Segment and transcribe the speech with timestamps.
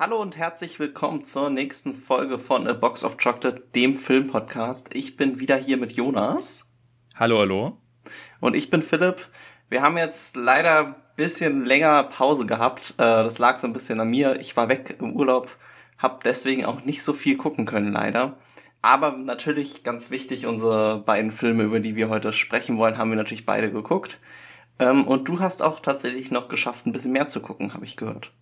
[0.00, 4.96] Hallo und herzlich willkommen zur nächsten Folge von A Box of Chocolate, dem Filmpodcast.
[4.96, 6.64] Ich bin wieder hier mit Jonas.
[7.16, 7.76] Hallo, hallo.
[8.40, 9.28] Und ich bin Philipp.
[9.68, 12.94] Wir haben jetzt leider ein bisschen länger Pause gehabt.
[12.96, 14.40] Äh, das lag so ein bisschen an mir.
[14.40, 15.54] Ich war weg im Urlaub,
[15.98, 18.38] hab deswegen auch nicht so viel gucken können, leider.
[18.80, 23.16] Aber natürlich ganz wichtig, unsere beiden Filme, über die wir heute sprechen wollen, haben wir
[23.16, 24.18] natürlich beide geguckt.
[24.78, 27.98] Ähm, und du hast auch tatsächlich noch geschafft, ein bisschen mehr zu gucken, habe ich
[27.98, 28.32] gehört.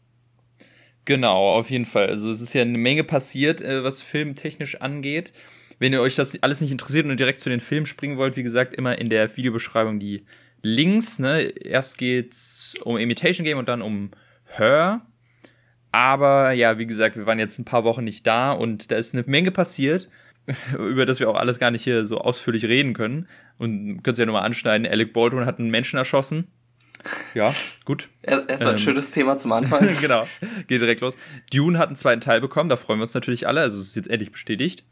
[1.08, 2.08] Genau, auf jeden Fall.
[2.10, 5.32] Also es ist ja eine Menge passiert, äh, was filmtechnisch angeht.
[5.78, 8.42] Wenn ihr euch das alles nicht interessiert und direkt zu den Filmen springen wollt, wie
[8.42, 10.26] gesagt, immer in der Videobeschreibung die
[10.62, 11.18] Links.
[11.18, 11.44] Ne?
[11.44, 14.10] Erst geht's um Imitation Game und dann um
[14.44, 15.00] Her.
[15.92, 19.14] Aber ja, wie gesagt, wir waren jetzt ein paar Wochen nicht da und da ist
[19.14, 20.10] eine Menge passiert,
[20.78, 23.28] über das wir auch alles gar nicht hier so ausführlich reden können.
[23.56, 26.48] Und könnt ihr ja nochmal anschneiden, Alec Baldwin hat einen Menschen erschossen.
[27.34, 28.08] Ja, gut.
[28.22, 29.88] Erstmal ein ähm, schönes Thema zum Anfang.
[30.00, 30.24] genau,
[30.66, 31.16] geht direkt los.
[31.52, 33.60] Dune hat einen zweiten Teil bekommen, da freuen wir uns natürlich alle.
[33.60, 34.84] Also es ist jetzt endlich bestätigt.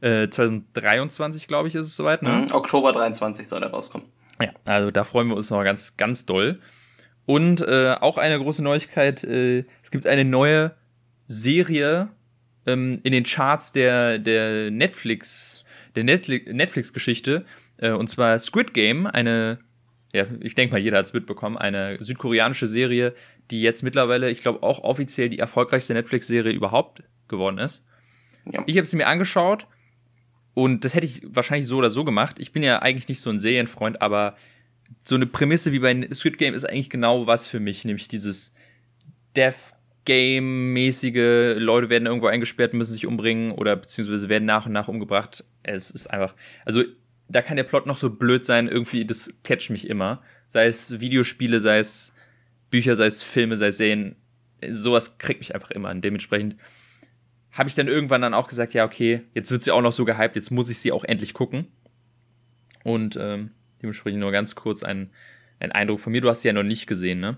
[0.00, 2.22] Äh, 2023, glaube ich, ist es soweit.
[2.22, 2.30] Ne?
[2.46, 4.06] Mhm, Oktober 23 soll er rauskommen.
[4.40, 6.60] Ja, also da freuen wir uns noch ganz, ganz doll.
[7.26, 10.74] Und äh, auch eine große Neuigkeit, äh, es gibt eine neue
[11.26, 12.08] Serie
[12.66, 17.44] ähm, in den Charts der, der Netflix, der Netflix-Geschichte.
[17.76, 19.58] Äh, und zwar Squid Game, eine
[20.12, 23.14] ja, ich denke mal, jeder hat es mitbekommen, eine südkoreanische Serie,
[23.50, 27.86] die jetzt mittlerweile, ich glaube, auch offiziell die erfolgreichste Netflix-Serie überhaupt geworden ist.
[28.44, 28.62] Ja.
[28.66, 29.66] Ich habe sie mir angeschaut
[30.54, 32.36] und das hätte ich wahrscheinlich so oder so gemacht.
[32.38, 34.36] Ich bin ja eigentlich nicht so ein Serienfreund, aber
[35.04, 38.54] so eine Prämisse wie bei Squid Game ist eigentlich genau was für mich, nämlich dieses
[39.36, 39.74] Death
[40.06, 45.44] Game-mäßige, Leute werden irgendwo eingesperrt, müssen sich umbringen oder beziehungsweise werden nach und nach umgebracht.
[45.62, 46.82] Es ist einfach, also
[47.30, 50.22] da kann der Plot noch so blöd sein, irgendwie, das catcht mich immer.
[50.48, 52.12] Sei es Videospiele, sei es
[52.70, 54.16] Bücher, sei es Filme, sei es Serien.
[54.68, 55.90] Sowas kriegt mich einfach immer.
[55.90, 56.56] Und dementsprechend
[57.52, 60.04] habe ich dann irgendwann dann auch gesagt, ja, okay, jetzt wird sie auch noch so
[60.04, 61.68] gehypt, jetzt muss ich sie auch endlich gucken.
[62.82, 65.10] Und ähm, dementsprechend nur ganz kurz ein,
[65.60, 66.20] ein Eindruck von mir.
[66.20, 67.36] Du hast sie ja noch nicht gesehen, ne?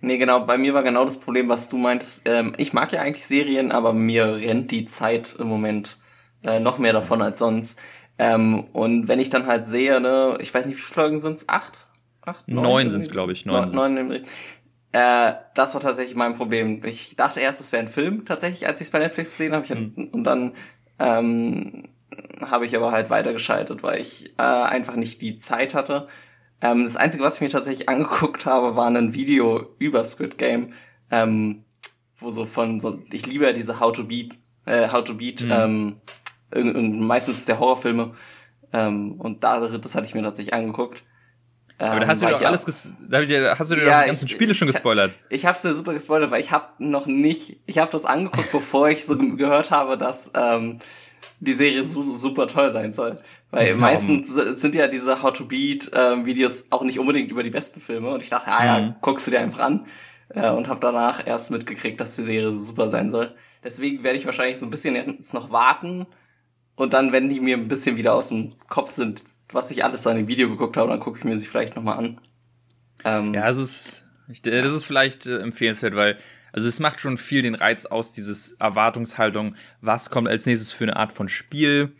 [0.00, 0.46] Nee, genau.
[0.46, 2.22] Bei mir war genau das Problem, was du meintest.
[2.26, 5.98] Ähm, ich mag ja eigentlich Serien, aber mir rennt die Zeit im Moment
[6.44, 7.78] äh, noch mehr davon als sonst.
[8.22, 11.48] Ähm, und wenn ich dann halt sehe, ne, ich weiß nicht, wie viele Folgen sind's?
[11.48, 11.88] Acht?
[12.20, 12.46] Acht?
[12.46, 13.46] Neun, neun sind's, glaube ich.
[13.46, 13.72] Neun.
[13.72, 14.22] neun, neun
[14.92, 16.84] äh, das war tatsächlich mein Problem.
[16.84, 19.74] Ich dachte erst, es wäre ein Film, tatsächlich, als ich es bei Netflix gesehen habe.
[19.74, 20.10] Mhm.
[20.12, 20.52] Und dann
[21.00, 21.88] ähm,
[22.42, 26.06] habe ich aber halt weitergeschaltet, weil ich äh, einfach nicht die Zeit hatte.
[26.60, 30.74] Ähm, das Einzige, was ich mir tatsächlich angeguckt habe, war ein Video über Squid Game,
[31.10, 31.64] ähm,
[32.18, 35.42] wo so von so, ich liebe ja diese How to Beat, äh, How to Beat
[35.42, 35.50] mhm.
[35.50, 35.96] ähm,
[36.54, 38.12] meistens der Horrorfilme.
[38.72, 41.04] Ähm, und da, das hatte ich mir tatsächlich angeguckt.
[41.78, 43.18] Aber da hast du ähm, doch alles, ges da
[43.58, 45.12] hast du dir ja, doch die ganzen Spiele ich, schon gespoilert.
[45.28, 48.04] Ich, ich habe es mir super gespoilert, weil ich habe noch nicht, ich habe das
[48.04, 50.78] angeguckt, bevor ich so gehört habe, dass ähm,
[51.40, 53.16] die Serie so, so super toll sein soll.
[53.50, 53.80] Weil mhm.
[53.80, 57.80] meistens sind ja diese How to Beat ähm, Videos auch nicht unbedingt über die besten
[57.80, 58.10] Filme.
[58.10, 58.94] Und ich dachte, ah ja, mhm.
[59.00, 59.86] guckst du dir einfach an.
[60.28, 63.34] Äh, und habe danach erst mitgekriegt, dass die Serie so super sein soll.
[63.64, 66.06] Deswegen werde ich wahrscheinlich so ein bisschen jetzt noch warten,
[66.82, 69.22] und dann, wenn die mir ein bisschen wieder aus dem Kopf sind,
[69.52, 71.98] was ich alles an dem Video geguckt habe, dann gucke ich mir sie vielleicht nochmal
[71.98, 72.20] an.
[73.04, 76.18] Ähm, ja, es ist, ich, das ist vielleicht äh, empfehlenswert, weil,
[76.52, 80.84] also es macht schon viel den Reiz aus, dieses Erwartungshaltung, was kommt als nächstes für
[80.84, 81.92] eine Art von Spiel,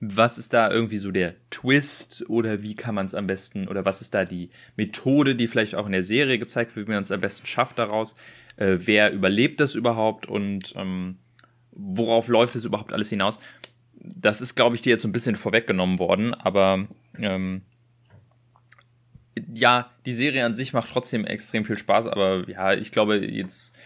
[0.00, 3.86] was ist da irgendwie so der Twist oder wie kann man es am besten, oder
[3.86, 7.02] was ist da die Methode, die vielleicht auch in der Serie gezeigt wird, wie man
[7.02, 8.14] es am besten schafft daraus,
[8.56, 11.16] äh, wer überlebt das überhaupt und ähm,
[11.72, 13.38] worauf läuft es überhaupt alles hinaus
[14.00, 16.86] das ist, glaube ich, dir jetzt so ein bisschen vorweggenommen worden, aber
[17.18, 17.62] ähm,
[19.54, 23.76] ja, die Serie an sich macht trotzdem extrem viel Spaß, aber ja, ich glaube, jetzt,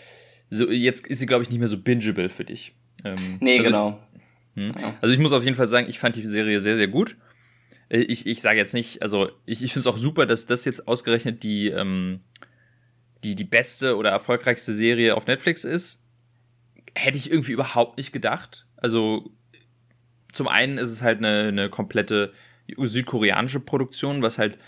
[0.50, 2.74] so, jetzt ist sie, glaube ich, nicht mehr so bingeable für dich.
[3.04, 3.98] Ähm, nee, also, genau.
[4.58, 4.94] Hm.
[5.00, 7.16] Also ich muss auf jeden Fall sagen, ich fand die Serie sehr, sehr gut.
[7.88, 10.64] Äh, ich, ich sage jetzt nicht, also ich, ich finde es auch super, dass das
[10.64, 12.20] jetzt ausgerechnet die, ähm,
[13.24, 16.04] die, die beste oder erfolgreichste Serie auf Netflix ist.
[16.94, 18.66] Hätte ich irgendwie überhaupt nicht gedacht.
[18.76, 19.32] Also
[20.32, 22.32] zum einen ist es halt eine, eine komplette
[22.76, 24.58] südkoreanische Produktion, was halt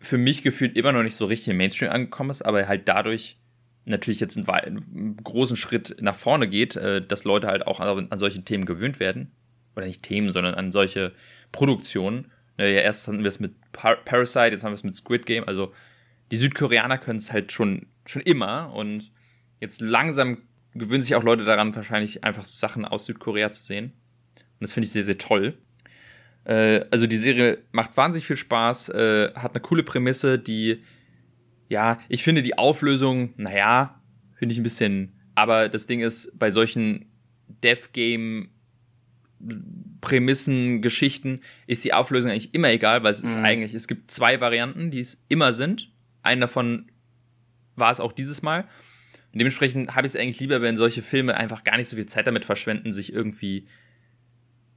[0.00, 3.38] für mich gefühlt immer noch nicht so richtig im Mainstream angekommen ist, aber halt dadurch
[3.84, 8.08] natürlich jetzt einen, einen großen Schritt nach vorne geht, äh, dass Leute halt auch an,
[8.10, 9.32] an, solche Themen gewöhnt werden.
[9.76, 11.12] Oder nicht Themen, sondern an solche
[11.52, 12.30] Produktionen.
[12.58, 15.44] Ja, erst hatten wir es mit Par Parasite, jetzt haben wir es mit Squid Game.
[15.46, 15.72] Also
[16.30, 19.12] die Südkoreaner können es halt schon, schon immer und
[19.60, 20.38] jetzt langsam
[20.74, 23.92] gewöhnen sich auch Leute daran, wahrscheinlich einfach so Sachen aus Südkorea zu sehen.
[24.60, 25.56] Und das finde ich sehr, sehr toll.
[26.44, 30.82] Äh, also die Serie macht wahnsinnig viel Spaß, äh, hat eine coole Prämisse, die,
[31.68, 34.00] ja, ich finde die Auflösung, naja,
[34.34, 37.06] finde ich ein bisschen Aber das Ding ist, bei solchen
[37.48, 38.50] Dev-Game
[40.02, 43.44] Prämissen, Geschichten ist die Auflösung eigentlich immer egal, weil es ist mhm.
[43.44, 45.90] eigentlich, es gibt zwei Varianten, die es immer sind.
[46.22, 46.90] Einen davon
[47.76, 48.62] war es auch dieses Mal.
[49.32, 52.06] Und dementsprechend habe ich es eigentlich lieber, wenn solche Filme einfach gar nicht so viel
[52.06, 53.66] Zeit damit verschwenden, sich irgendwie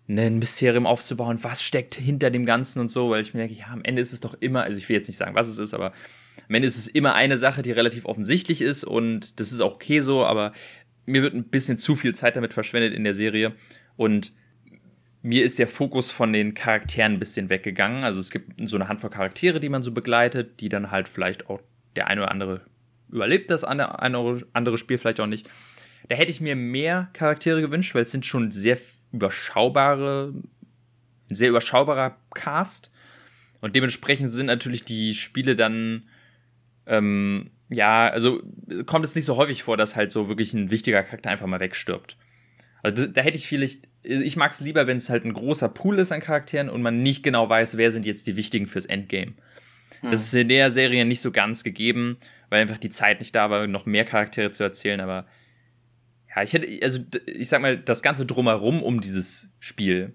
[0.08, 3.68] ein Mysterium aufzubauen, was steckt hinter dem Ganzen und so, weil ich mir denke, ja,
[3.68, 5.74] am Ende ist es doch immer, also ich will jetzt nicht sagen, was es ist,
[5.74, 5.94] aber
[6.48, 9.76] am Ende ist es immer eine Sache, die relativ offensichtlich ist und das ist auch
[9.76, 10.52] okay so, aber
[11.06, 13.54] mir wird ein bisschen zu viel Zeit damit verschwendet in der Serie
[13.96, 14.34] und
[15.22, 18.04] mir ist der Fokus von den Charakteren ein bisschen weggegangen.
[18.04, 21.50] Also es gibt so eine Handvoll Charaktere, die man so begleitet, die dann halt vielleicht
[21.50, 21.62] auch
[21.96, 22.62] der eine oder andere
[23.10, 25.50] überlebt das eine andere Spiel vielleicht auch nicht.
[26.10, 28.78] Da hätte ich mir mehr Charaktere gewünscht, weil es sind schon sehr
[29.14, 30.34] überschaubare,
[31.30, 32.92] ein sehr überschaubarer Cast.
[33.62, 36.10] Und dementsprechend sind natürlich die Spiele dann,
[36.86, 38.42] ähm, ja, also
[38.86, 41.62] kommt es nicht so häufig vor, dass halt so wirklich ein wichtiger Charakter einfach mal
[41.62, 42.18] wegstirbt.
[42.82, 45.98] Also da hätte ich vielleicht, ich mag es lieber, wenn es halt ein großer Pool
[46.00, 49.34] ist an Charakteren und man nicht genau weiß, wer sind jetzt die wichtigen fürs Endgame.
[50.02, 50.12] Hm.
[50.12, 52.18] Das ist in der Serie nicht so ganz gegeben,
[52.50, 55.26] weil einfach die Zeit nicht da war, noch mehr Charaktere zu erzählen, aber
[56.36, 60.14] ja, ich hätte, also ich sag mal, das Ganze drumherum um dieses Spiel,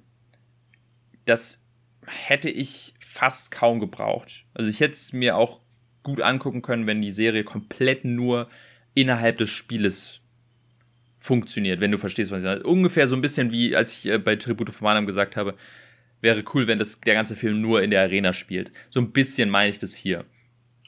[1.25, 1.63] das
[2.07, 4.47] hätte ich fast kaum gebraucht.
[4.55, 5.61] Also ich hätte es mir auch
[6.03, 8.49] gut angucken können, wenn die Serie komplett nur
[8.95, 10.21] innerhalb des Spieles
[11.17, 12.63] funktioniert, wenn du verstehst, was ich sage.
[12.63, 15.55] Ungefähr so ein bisschen wie, als ich äh, bei Tribute von Manam gesagt habe,
[16.21, 18.73] wäre cool, wenn das, der ganze Film nur in der Arena spielt.
[18.89, 20.25] So ein bisschen meine ich das hier.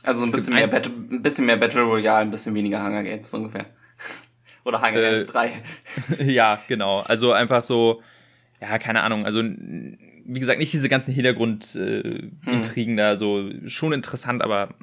[0.03, 3.03] Also ein bisschen, mehr ein, Battle, ein bisschen mehr Battle Royale, ein bisschen weniger Hunger
[3.03, 3.67] Games ungefähr.
[4.65, 5.53] Oder Hunger äh, Games 3.
[6.25, 7.01] ja, genau.
[7.01, 8.03] Also einfach so,
[8.61, 9.25] ja, keine Ahnung.
[9.27, 12.19] Also, wie gesagt, nicht diese ganzen Hintergrundintrigen
[12.75, 12.97] äh, hm.
[12.97, 14.75] da, so schon interessant, aber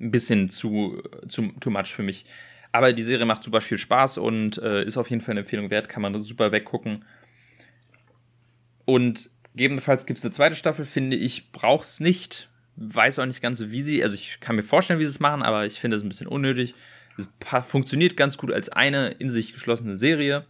[0.00, 2.24] ein bisschen zu, zu too much für mich.
[2.72, 5.70] Aber die Serie macht super viel Spaß und äh, ist auf jeden Fall eine Empfehlung
[5.70, 7.04] wert, kann man super weggucken.
[8.86, 12.48] Und gegebenenfalls gibt es eine zweite Staffel, finde ich, braucht es nicht.
[12.76, 15.42] Weiß auch nicht ganz, wie sie, also ich kann mir vorstellen, wie sie es machen,
[15.42, 16.74] aber ich finde es ein bisschen unnötig.
[17.16, 17.28] Es
[17.66, 20.46] funktioniert ganz gut als eine in sich geschlossene Serie.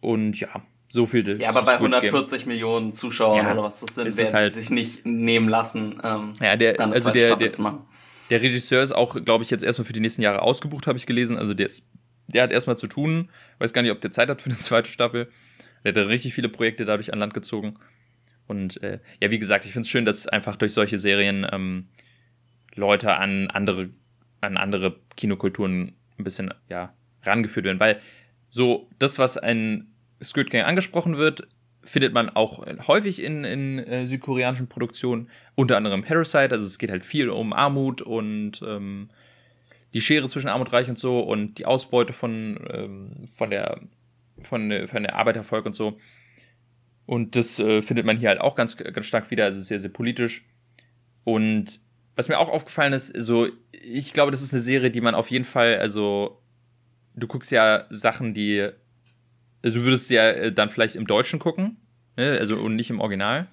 [0.00, 1.40] Und ja, so viel.
[1.40, 2.48] Ja, aber bei 140 Game.
[2.48, 6.32] Millionen Zuschauern ja, oder was das sind, werden halt sie sich nicht nehmen lassen, ähm,
[6.40, 7.80] ja, der, dann eine also zweite der, Staffel der, zu machen.
[8.30, 11.06] Der Regisseur ist auch, glaube ich, jetzt erstmal für die nächsten Jahre ausgebucht, habe ich
[11.06, 11.36] gelesen.
[11.36, 11.88] Also der, ist,
[12.28, 13.30] der hat erstmal zu tun.
[13.58, 15.28] Weiß gar nicht, ob der Zeit hat für eine zweite Staffel.
[15.84, 17.76] Der hat richtig viele Projekte dadurch an Land gezogen.
[18.46, 21.88] Und äh, ja, wie gesagt, ich finde es schön, dass einfach durch solche Serien ähm,
[22.74, 23.90] Leute an andere
[24.44, 27.80] an andere Kinokulturen ein bisschen ja, rangeführt werden.
[27.80, 28.00] Weil
[28.48, 29.88] so das, was ein
[30.22, 31.48] Squid Game angesprochen wird,
[31.82, 36.52] findet man auch häufig in, in äh, südkoreanischen Produktionen, unter anderem Parasite.
[36.52, 39.10] Also es geht halt viel um Armut und ähm,
[39.92, 43.80] die Schere zwischen Arm und Reich und so und die Ausbeute von, ähm, von, der,
[44.42, 45.98] von, von der Arbeitervolk und so.
[47.06, 49.44] Und das äh, findet man hier halt auch ganz, ganz stark wieder.
[49.44, 50.46] Also sehr, sehr politisch.
[51.22, 51.80] Und
[52.16, 55.30] was mir auch aufgefallen ist, so, ich glaube, das ist eine Serie, die man auf
[55.30, 56.40] jeden Fall, also,
[57.14, 58.68] du guckst ja Sachen, die,
[59.62, 61.76] also du würdest ja äh, dann vielleicht im Deutschen gucken,
[62.16, 62.36] ne?
[62.38, 63.48] also und nicht im Original.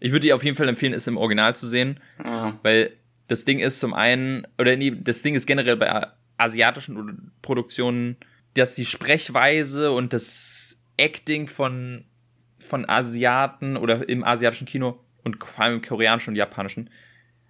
[0.00, 2.58] Ich würde dir auf jeden Fall empfehlen, es im Original zu sehen, ja.
[2.62, 2.92] weil
[3.26, 8.16] das Ding ist zum einen, oder nee, das Ding ist generell bei asiatischen Produktionen,
[8.54, 12.04] dass die Sprechweise und das Acting von,
[12.66, 16.90] von Asiaten oder im asiatischen Kino und vor allem im koreanischen und japanischen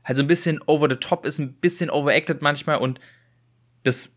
[0.09, 2.99] halt so ein bisschen over the top ist, ein bisschen overacted manchmal und
[3.85, 4.17] das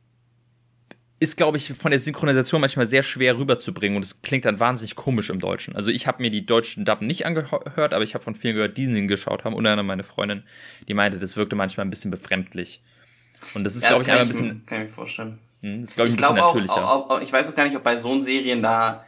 [1.19, 4.95] ist, glaube ich, von der Synchronisation manchmal sehr schwer rüberzubringen und es klingt dann wahnsinnig
[4.95, 5.75] komisch im Deutschen.
[5.75, 8.77] Also ich habe mir die deutschen Dubben nicht angehört, aber ich habe von vielen gehört,
[8.77, 10.43] die ihn geschaut haben, unter anderem meine Freundin,
[10.87, 12.81] die meinte, das wirkte manchmal ein bisschen befremdlich.
[13.53, 14.65] Und das ist, ja, glaube ich, ein bisschen.
[14.65, 15.39] Kann ich mir vorstellen.
[15.61, 16.91] Hm, das ist, glaube ich, ein bisschen natürlicher.
[16.91, 19.05] Auch, auch, ich weiß auch gar nicht, ob bei so Serien da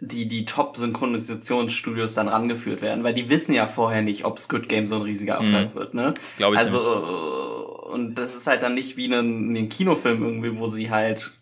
[0.00, 4.86] die, die Top-Synchronisationsstudios dann rangeführt werden, weil die wissen ja vorher nicht, ob Squid Game
[4.86, 5.78] so ein riesiger Erfolg mhm.
[5.78, 6.14] wird, ne?
[6.36, 6.60] Glaube ich.
[6.60, 7.94] Also, nicht.
[7.94, 11.32] und das ist halt dann nicht wie ein, ein Kinofilm irgendwie, wo sie halt,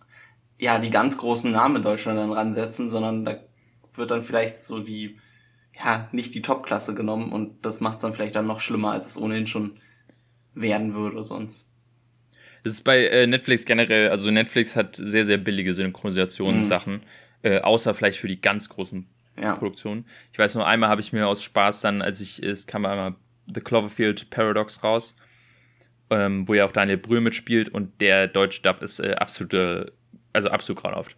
[0.58, 3.36] ja, die ganz großen Namen in Deutschland dann ransetzen, sondern da
[3.94, 5.16] wird dann vielleicht so die,
[5.74, 9.06] ja, nicht die Top-Klasse genommen und das macht es dann vielleicht dann noch schlimmer, als
[9.06, 9.72] es ohnehin schon
[10.54, 11.68] werden würde sonst.
[12.62, 16.94] Das ist bei äh, Netflix generell, also Netflix hat sehr, sehr billige Synchronisationssachen.
[16.94, 17.00] Mhm.
[17.42, 19.06] Äh, außer vielleicht für die ganz großen
[19.40, 19.54] ja.
[19.54, 20.04] Produktionen.
[20.32, 23.14] Ich weiß nur, einmal habe ich mir aus Spaß dann, als ich, es kam einmal
[23.52, 25.16] The Cloverfield Paradox raus,
[26.10, 29.92] ähm, wo ja auch Daniel Brühl mitspielt und der deutsche Dub ist äh, absolute,
[30.32, 31.16] also absolut grauenhaft.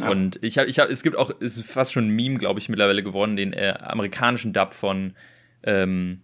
[0.00, 0.10] Ja.
[0.10, 2.68] Und ich habe, ich habe, es gibt auch, ist fast schon ein Meme, glaube ich,
[2.68, 5.14] mittlerweile geworden, den äh, amerikanischen Dub von,
[5.62, 6.22] ähm,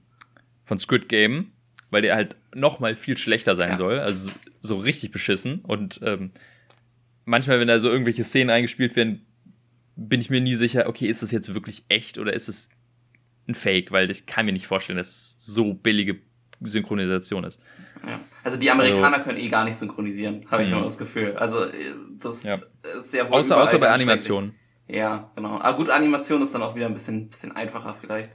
[0.64, 1.52] von Squid Game,
[1.90, 3.76] weil der halt noch mal viel schlechter sein ja.
[3.76, 6.30] soll, also so richtig beschissen und ähm,
[7.24, 9.26] manchmal, wenn da so irgendwelche Szenen eingespielt werden,
[9.96, 12.68] bin ich mir nie sicher, okay, ist das jetzt wirklich echt oder ist es
[13.48, 13.92] ein Fake?
[13.92, 16.20] Weil ich kann mir nicht vorstellen, dass es so billige
[16.60, 17.60] Synchronisation ist.
[18.06, 18.20] Ja.
[18.42, 21.36] Also die Amerikaner also, können eh gar nicht synchronisieren, habe ich immer das Gefühl.
[21.36, 21.72] Also äh,
[22.18, 22.56] das ja.
[22.96, 24.54] ist ja wohl Außer, außer bei Animationen.
[24.86, 25.60] Ja, genau.
[25.60, 28.30] Aber gut, Animation ist dann auch wieder ein bisschen, bisschen einfacher vielleicht.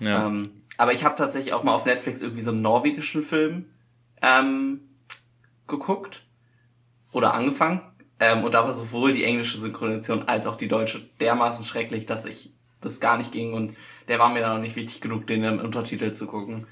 [0.00, 0.26] Ja.
[0.26, 3.66] Ähm, aber ich habe tatsächlich auch mal auf Netflix irgendwie so einen norwegischen Film
[4.20, 4.80] ähm,
[5.66, 6.26] geguckt
[7.12, 7.80] oder angefangen.
[8.20, 12.24] Ähm, und da war sowohl die englische Synchronisation als auch die deutsche dermaßen schrecklich, dass
[12.24, 13.76] ich das gar nicht ging und
[14.08, 16.66] der war mir dann auch nicht wichtig genug, den im Untertitel zu gucken.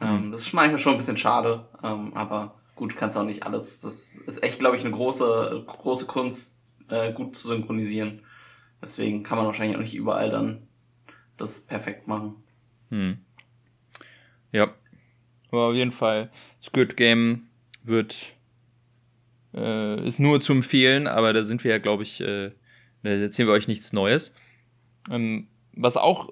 [0.00, 0.32] Ähm, mhm.
[0.32, 3.80] das ist manchmal schon ein bisschen schade, ähm, aber gut, kannst auch nicht alles.
[3.80, 8.22] Das ist echt, glaube ich, eine große, große Kunst, äh, gut zu synchronisieren.
[8.80, 10.66] Deswegen kann man wahrscheinlich auch nicht überall dann
[11.36, 12.42] das perfekt machen.
[12.90, 13.18] Hm.
[14.50, 14.74] Ja.
[15.50, 16.30] Aber auf jeden Fall,
[16.62, 17.48] Squid Game
[17.82, 18.34] wird
[19.54, 22.52] äh, ist nur zu empfehlen, aber da sind wir ja, glaube ich, äh,
[23.02, 24.34] da erzählen wir euch nichts Neues.
[25.10, 26.30] Ähm, was auch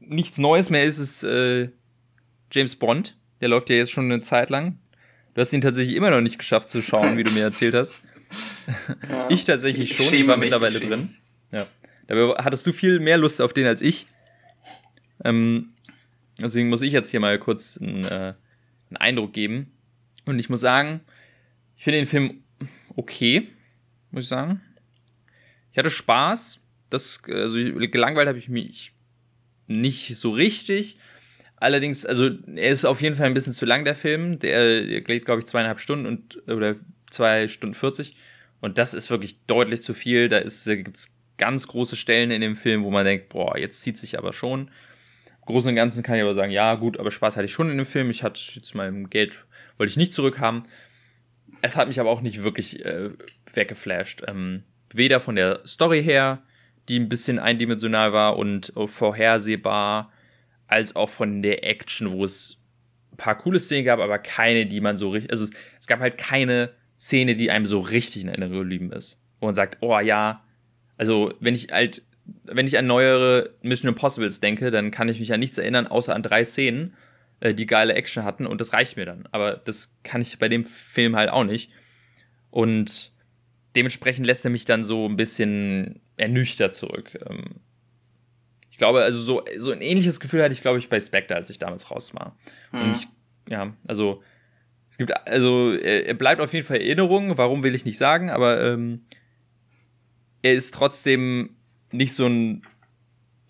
[0.00, 1.70] nichts Neues mehr ist, ist äh,
[2.52, 3.16] James Bond.
[3.40, 4.78] Der läuft ja jetzt schon eine Zeit lang.
[5.34, 8.00] Du hast ihn tatsächlich immer noch nicht geschafft zu schauen, wie du mir erzählt hast.
[9.08, 11.16] Ja, ich tatsächlich schon, ich war mittlerweile drin.
[11.50, 11.66] Ja.
[12.06, 14.06] Dabei hattest du viel mehr Lust auf den als ich.
[15.24, 15.72] Ähm,
[16.40, 18.34] deswegen muss ich jetzt hier mal kurz einen, äh,
[18.90, 19.72] einen Eindruck geben.
[20.26, 21.00] Und ich muss sagen,
[21.76, 22.43] ich finde den Film
[22.96, 23.48] okay,
[24.10, 24.60] muss ich sagen.
[25.72, 26.60] Ich hatte Spaß.
[26.90, 28.92] Das, also gelangweilt habe ich mich
[29.66, 30.98] nicht so richtig.
[31.56, 34.38] Allerdings, also er ist auf jeden Fall ein bisschen zu lang, der Film.
[34.38, 36.76] Der, geht, glaube ich, zweieinhalb Stunden und oder
[37.10, 38.14] zwei Stunden 40.
[38.60, 40.28] Und das ist wirklich deutlich zu viel.
[40.28, 43.80] Da, da gibt es ganz große Stellen in dem Film, wo man denkt, boah, jetzt
[43.80, 44.68] zieht sich aber schon.
[45.40, 47.70] Im Großen und Ganzen kann ich aber sagen, ja, gut, aber Spaß hatte ich schon
[47.70, 48.10] in dem Film.
[48.10, 49.38] Ich hatte zu meinem Geld,
[49.76, 50.64] wollte ich nicht zurückhaben.
[51.64, 53.08] Es hat mich aber auch nicht wirklich äh,
[53.50, 54.22] weggeflasht.
[54.28, 56.42] Ähm, weder von der Story her,
[56.90, 60.12] die ein bisschen eindimensional war und vorhersehbar,
[60.66, 62.58] als auch von der Action, wo es
[63.12, 65.30] ein paar coole Szenen gab, aber keine, die man so richtig.
[65.30, 65.46] Also
[65.80, 69.22] es gab halt keine Szene, die einem so richtig in Erinnerung geblieben ist.
[69.40, 70.44] Wo man sagt, oh ja,
[70.98, 72.02] also wenn ich halt,
[72.44, 76.14] wenn ich an neuere Mission Impossibles denke, dann kann ich mich an nichts erinnern, außer
[76.14, 76.94] an drei Szenen,
[77.40, 79.28] äh, die geile Action hatten und das reicht mir dann.
[79.32, 81.70] Aber das kann ich bei dem Film halt auch nicht.
[82.50, 83.12] Und
[83.74, 87.18] dementsprechend lässt er mich dann so ein bisschen ernüchtert zurück.
[87.28, 87.60] Ähm,
[88.70, 91.50] ich glaube, also so, so ein ähnliches Gefühl hatte ich, glaube ich, bei Spectre, als
[91.50, 92.36] ich damals raus war.
[92.72, 92.80] Mhm.
[92.80, 93.08] Und ich,
[93.48, 94.22] ja, also
[94.90, 98.62] es gibt, also er, bleibt auf jeden Fall Erinnerung, warum will ich nicht sagen, aber
[98.62, 99.06] ähm,
[100.42, 101.56] er ist trotzdem
[101.90, 102.62] nicht so ein,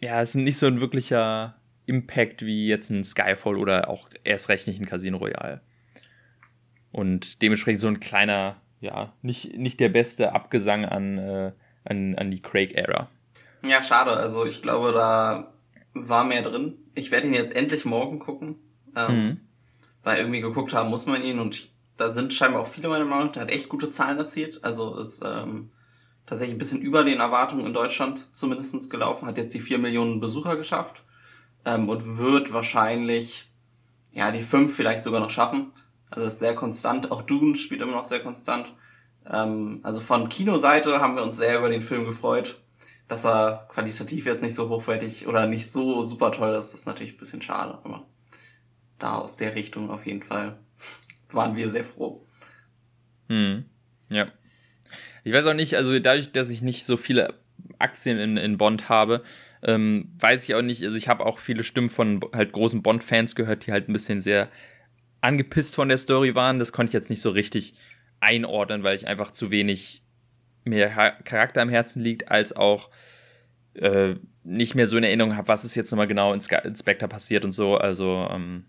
[0.01, 4.49] ja, es ist nicht so ein wirklicher Impact wie jetzt ein Skyfall oder auch erst
[4.49, 5.61] recht nicht ein Casino Royale.
[6.93, 11.53] Und dementsprechend so ein kleiner, ja, nicht, nicht der beste Abgesang an, äh,
[11.85, 13.09] an, an die Craig-Ära.
[13.67, 14.13] Ja, schade.
[14.13, 15.53] Also ich glaube, da
[15.93, 16.79] war mehr drin.
[16.95, 18.57] Ich werde ihn jetzt endlich morgen gucken.
[18.97, 19.41] Ähm, mhm.
[20.03, 23.07] Weil irgendwie geguckt haben muss man ihn und ich, da sind scheinbar auch viele meiner
[23.07, 24.63] Meinung der hat echt gute Zahlen erzielt.
[24.63, 25.73] Also ist ähm,
[26.27, 30.21] tatsächlich ein bisschen über den Erwartungen in Deutschland zumindestens gelaufen, hat jetzt die vier Millionen
[30.21, 31.03] Besucher geschafft
[31.65, 33.51] ähm, und wird wahrscheinlich
[34.13, 35.73] ja die fünf vielleicht sogar noch schaffen.
[36.11, 37.11] Also ist sehr konstant.
[37.11, 38.73] Auch Dune spielt immer noch sehr konstant.
[39.31, 42.57] Ähm, also von Kinoseite haben wir uns sehr über den Film gefreut
[43.09, 47.15] dass er qualitativ jetzt nicht so hochwertig oder nicht so super toll ist, ist natürlich
[47.15, 47.79] ein bisschen schade.
[47.85, 48.07] Aber
[48.99, 50.59] da aus der Richtung auf jeden Fall
[51.31, 52.27] waren wir sehr froh.
[53.29, 53.67] Hm.
[54.09, 54.29] Ja.
[55.23, 57.35] Ich weiß auch nicht, also dadurch, dass ich nicht so viele
[57.79, 59.23] Aktien in, in Bond habe,
[59.65, 63.35] ähm, weiß ich auch nicht, also ich habe auch viele Stimmen von halt großen Bond-Fans
[63.35, 64.49] gehört, die halt ein bisschen sehr
[65.21, 66.59] angepisst von der Story waren.
[66.59, 67.75] Das konnte ich jetzt nicht so richtig
[68.21, 70.03] einordnen, weil ich einfach zu wenig
[70.65, 70.89] mir
[71.25, 72.91] Charakter am Herzen liegt, als auch
[73.75, 77.45] äh, nicht mehr so in Erinnerung habe, was ist jetzt nochmal genau in Spectre passiert
[77.45, 77.77] und so.
[77.77, 78.65] Also, ähm,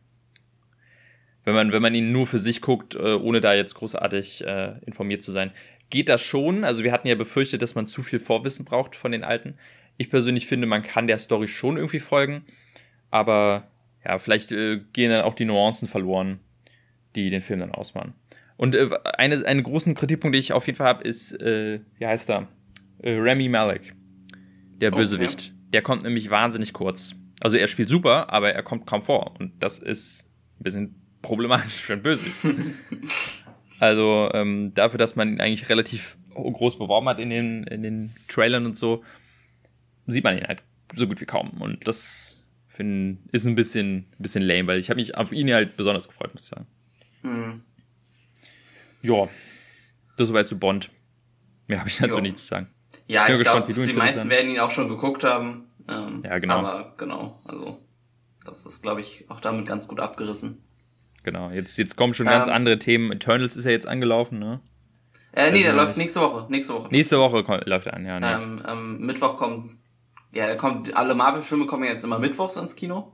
[1.43, 4.79] wenn man, wenn man ihn nur für sich guckt, äh, ohne da jetzt großartig äh,
[4.85, 5.51] informiert zu sein,
[5.89, 6.63] geht das schon.
[6.63, 9.57] Also, wir hatten ja befürchtet, dass man zu viel Vorwissen braucht von den Alten.
[9.97, 12.45] Ich persönlich finde, man kann der Story schon irgendwie folgen,
[13.11, 13.67] aber
[14.05, 16.39] ja, vielleicht äh, gehen dann auch die Nuancen verloren,
[17.15, 18.13] die den Film dann ausmachen.
[18.57, 22.05] Und äh, eine, einen großen Kritikpunkt, den ich auf jeden Fall habe, ist, äh, wie
[22.05, 22.47] heißt er?
[22.99, 23.93] Äh, Remy Malek,
[24.79, 25.51] der Bösewicht.
[25.51, 25.51] Okay.
[25.73, 27.15] Der kommt nämlich wahnsinnig kurz.
[27.41, 29.35] Also er spielt super, aber er kommt kaum vor.
[29.39, 32.35] Und das ist ein bisschen problematisch für einen Bösewicht.
[33.79, 38.13] also ähm, dafür, dass man ihn eigentlich relativ groß beworben hat in den, in den
[38.27, 39.03] Trailern und so,
[40.07, 40.61] sieht man ihn halt
[40.95, 41.61] so gut wie kaum.
[41.61, 45.51] Und das find, ist ein bisschen, ein bisschen lame, weil ich habe mich auf ihn
[45.53, 46.67] halt besonders gefreut, muss ich sagen.
[47.21, 47.63] Hm.
[49.01, 49.27] Ja,
[50.17, 50.89] das soweit zu Bond.
[51.67, 52.67] Mehr habe ich dazu nichts zu sagen.
[53.07, 55.67] Ja, ich, ich glaube, die meisten werden ihn auch schon geguckt haben.
[55.87, 56.55] Ähm, ja, genau.
[56.55, 57.79] Aber genau, also
[58.45, 60.63] das ist, glaube ich, auch damit ganz gut abgerissen.
[61.23, 63.11] Genau, jetzt, jetzt kommen schon ganz ähm, andere Themen.
[63.11, 64.61] Eternals ist ja jetzt angelaufen, ne?
[65.33, 66.45] Äh, nee, also, der läuft nächste Woche.
[66.49, 66.87] Nächste Woche.
[66.91, 68.17] Nächste Woche läuft er an, ja.
[68.17, 69.77] Ähm, ähm, Mittwoch kommt,
[70.35, 73.13] ja, da kommt, alle Marvel-Filme kommen ja jetzt immer mittwochs ins Kino.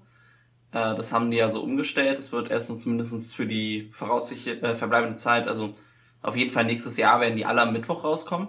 [0.72, 2.18] Äh, das haben die ja so umgestellt.
[2.18, 5.76] Es wird erst nur zumindest für die voraussichtliche, äh, verbleibende Zeit, also
[6.24, 8.48] auf jeden Fall nächstes Jahr werden die alle am Mittwoch rauskommen.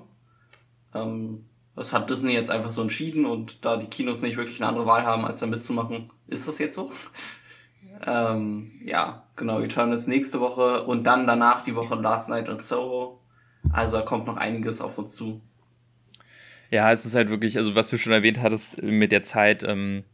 [0.95, 4.69] Ähm, das hat Disney jetzt einfach so entschieden und da die Kinos nicht wirklich eine
[4.69, 6.93] andere Wahl haben, als da mitzumachen, ist das jetzt so.
[8.07, 13.21] ähm, ja, genau, Eternals nächste Woche und dann danach die Woche Last Night in Soho.
[13.71, 15.41] Also da kommt noch einiges auf uns zu.
[16.73, 20.05] Ja, es ist halt wirklich, also was du schon erwähnt hattest mit der Zeit, ähm,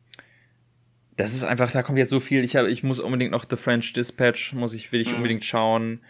[1.16, 2.42] das ist einfach, da kommt jetzt so viel.
[2.42, 5.16] Ich habe, ich muss unbedingt noch The French Dispatch, muss ich, will ich mhm.
[5.18, 6.00] unbedingt schauen.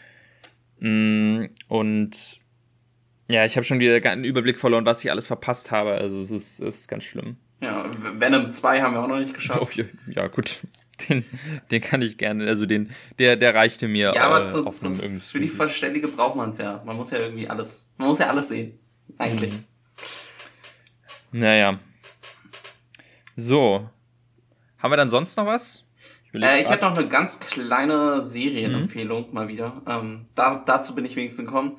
[0.81, 2.41] Mm, und
[3.31, 5.93] ja, ich habe schon wieder einen Überblick verloren, was ich alles verpasst habe.
[5.93, 7.37] Also es ist, es ist ganz schlimm.
[7.61, 9.61] Ja, Venom 2 haben wir auch noch nicht geschafft.
[9.61, 10.61] Oh, ja, ja, gut.
[11.09, 11.25] Den,
[11.71, 12.91] den kann ich gerne, also den,
[13.21, 14.15] der, der reichte mir.
[14.17, 16.83] Ja, aber äh, zu, zu, für die Verständige braucht man es ja.
[16.85, 18.77] Man muss ja irgendwie alles, man muss ja alles sehen.
[19.17, 19.53] Eigentlich.
[19.53, 19.65] Mhm.
[21.33, 21.79] Naja.
[23.37, 23.89] So.
[24.79, 25.85] Haben wir dann sonst noch was?
[26.33, 29.35] Ich, äh, ich hätte noch eine ganz kleine Serienempfehlung mhm.
[29.35, 29.83] mal wieder.
[29.87, 31.77] Ähm, da, dazu bin ich wenigstens gekommen.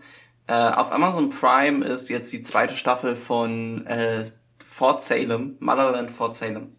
[0.48, 4.26] Äh, auf Amazon Prime ist jetzt die zweite Staffel von äh,
[4.64, 6.72] Fort Salem, Motherland Fort Salem.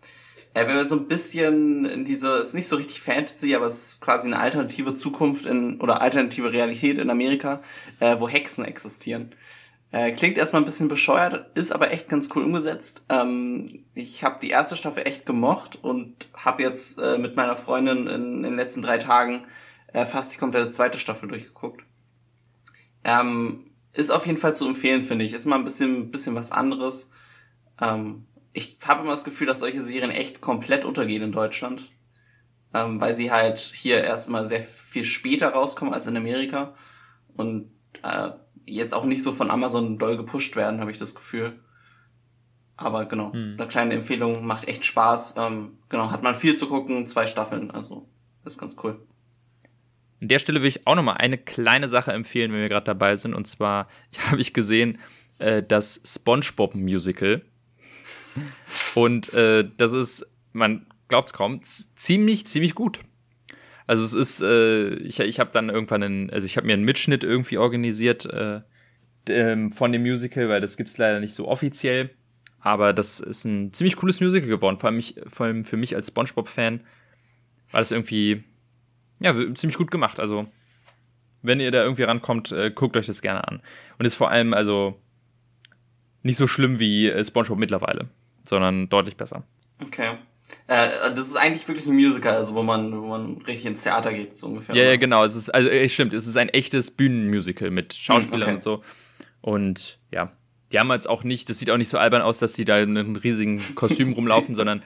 [0.52, 4.00] Er will so ein bisschen in diese, ist nicht so richtig Fantasy, aber es ist
[4.00, 7.60] quasi eine alternative Zukunft in, oder alternative Realität in Amerika,
[8.00, 9.30] äh, wo Hexen existieren.
[9.92, 13.02] Äh, klingt erstmal ein bisschen bescheuert, ist aber echt ganz cool umgesetzt.
[13.08, 18.06] Ähm, ich habe die erste Staffel echt gemocht und habe jetzt äh, mit meiner Freundin
[18.06, 19.42] in, in, den letzten drei Tagen
[19.88, 21.84] äh, fast die komplette zweite Staffel durchgeguckt.
[23.02, 25.32] Ähm, ist auf jeden Fall zu empfehlen, finde ich.
[25.32, 27.10] Ist mal ein bisschen, bisschen was anderes.
[27.80, 31.90] Ähm, ich habe immer das Gefühl, dass solche Serien echt komplett untergehen in Deutschland.
[32.72, 36.74] Ähm, weil sie halt hier erstmal sehr viel später rauskommen als in Amerika.
[37.36, 37.72] Und
[38.04, 38.30] äh,
[38.70, 41.60] jetzt auch nicht so von Amazon doll gepusht werden, habe ich das Gefühl.
[42.76, 43.56] Aber genau, hm.
[43.58, 45.34] eine kleine Empfehlung, macht echt Spaß.
[45.38, 48.08] Ähm, genau, hat man viel zu gucken, zwei Staffeln, also
[48.44, 48.98] ist ganz cool.
[50.22, 53.16] An der Stelle will ich auch nochmal eine kleine Sache empfehlen, wenn wir gerade dabei
[53.16, 53.34] sind.
[53.34, 53.88] Und zwar
[54.30, 54.98] habe ich gesehen,
[55.38, 57.42] äh, das SpongeBob Musical.
[58.94, 63.00] Und äh, das ist, man glaubt es kaum, ziemlich, ziemlich gut.
[63.90, 66.84] Also es ist, äh, ich, ich habe dann irgendwann einen, also ich habe mir einen
[66.84, 68.60] Mitschnitt irgendwie organisiert äh,
[69.26, 72.10] ähm, von dem Musical, weil das gibt's leider nicht so offiziell.
[72.60, 75.96] Aber das ist ein ziemlich cooles Musical geworden, vor allem, mich, vor allem für mich
[75.96, 76.82] als SpongeBob-Fan.
[77.72, 78.44] War das irgendwie,
[79.20, 80.20] ja, ziemlich gut gemacht.
[80.20, 80.46] Also,
[81.42, 83.60] wenn ihr da irgendwie rankommt, äh, guckt euch das gerne an.
[83.98, 85.00] Und ist vor allem, also,
[86.22, 88.08] nicht so schlimm wie äh, SpongeBob mittlerweile,
[88.44, 89.42] sondern deutlich besser.
[89.82, 90.12] Okay.
[90.70, 94.12] Äh, das ist eigentlich wirklich ein Musical, also wo man, wo man richtig ins Theater
[94.12, 94.76] geht, so ungefähr.
[94.76, 95.24] Ja, ja, genau.
[95.24, 98.54] Es ist, also äh, stimmt, es ist ein echtes Bühnenmusical mit Schauspielern okay.
[98.54, 98.82] und so.
[99.40, 100.30] Und ja,
[100.70, 102.78] die haben jetzt auch nicht, das sieht auch nicht so albern aus, dass die da
[102.78, 104.84] in einem riesigen Kostüm rumlaufen, sondern,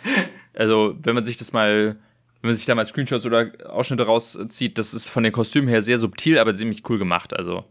[0.54, 1.96] also, wenn man sich das mal,
[2.40, 5.82] wenn man sich da mal Screenshots oder Ausschnitte rauszieht, das ist von den Kostümen her
[5.82, 7.66] sehr subtil, aber ziemlich cool gemacht, also.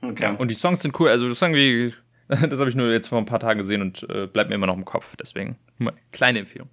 [0.00, 0.24] Okay.
[0.24, 1.94] Ja, und die Songs sind cool, also das sagen wie,
[2.28, 4.66] das habe ich nur jetzt vor ein paar Tagen gesehen und äh, bleibt mir immer
[4.66, 5.58] noch im Kopf, deswegen,
[6.10, 6.68] kleine Empfehlung.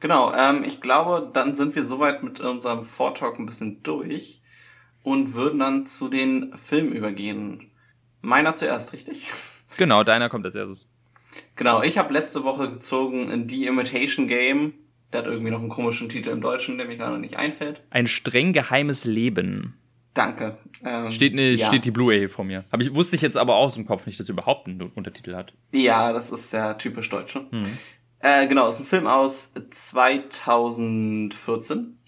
[0.00, 4.40] Genau, ähm, ich glaube, dann sind wir soweit mit unserem Vortalk ein bisschen durch
[5.02, 7.72] und würden dann zu den Filmen übergehen.
[8.20, 9.30] Meiner zuerst, richtig?
[9.76, 10.88] Genau, deiner kommt als erstes.
[11.56, 14.74] Genau, ich habe letzte Woche gezogen in The Imitation Game.
[15.12, 17.82] Der hat irgendwie noch einen komischen Titel im Deutschen, der mir gerade nicht einfällt.
[17.90, 19.78] Ein streng geheimes Leben.
[20.14, 20.58] Danke.
[20.84, 21.66] Ähm, steht, ne, ja.
[21.66, 22.64] steht die Blu-ray hier vor mir.
[22.72, 24.80] Hab ich, wusste ich jetzt aber auch aus dem Kopf nicht, dass er überhaupt einen
[24.80, 25.54] Untertitel hat.
[25.72, 27.36] Ja, das ist ja typisch deutsch.
[27.36, 27.46] Ne?
[27.50, 27.78] Mhm.
[28.20, 31.98] Äh, genau, ist ein Film aus 2014.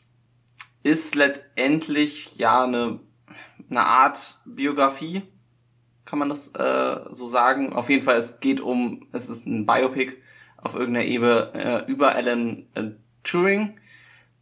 [0.83, 2.99] Ist letztendlich ja eine,
[3.69, 5.23] eine Art Biografie,
[6.05, 7.73] kann man das äh, so sagen.
[7.73, 10.17] Auf jeden Fall, es geht um, es ist ein Biopic
[10.57, 12.91] auf irgendeiner Ebene äh, über Alan äh,
[13.23, 13.79] Turing,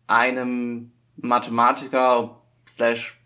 [0.06, 3.20] einem Mathematiker slash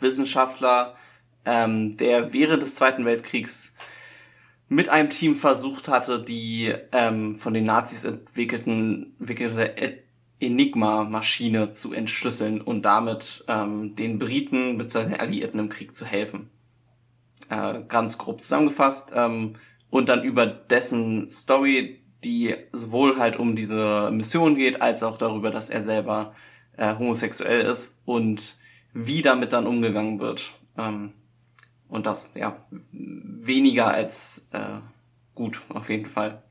[0.00, 0.96] Wissenschaftler,
[1.44, 3.72] ähm, der während des Zweiten Weltkriegs
[4.68, 9.98] mit einem Team versucht hatte, die ähm, von den Nazis entwickelten, entwickelte e-
[10.40, 15.10] Enigma-Maschine zu entschlüsseln und damit ähm, den Briten bzw.
[15.10, 16.50] den Alliierten im Krieg zu helfen.
[17.48, 19.12] Äh, ganz grob zusammengefasst.
[19.14, 19.54] Ähm,
[19.90, 25.50] und dann über dessen Story, die sowohl halt um diese Mission geht, als auch darüber,
[25.50, 26.34] dass er selber
[26.76, 28.56] äh, homosexuell ist und
[28.92, 30.52] wie damit dann umgegangen wird.
[30.76, 31.12] Ähm,
[31.88, 34.80] Und das, ja, weniger als äh,
[35.34, 36.42] gut, auf jeden Fall.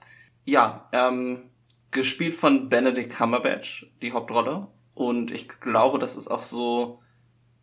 [0.46, 1.50] Ja, ähm,
[1.92, 4.68] gespielt von Benedict Cumberbatch, die Hauptrolle.
[4.96, 7.00] Und ich glaube, das ist auch so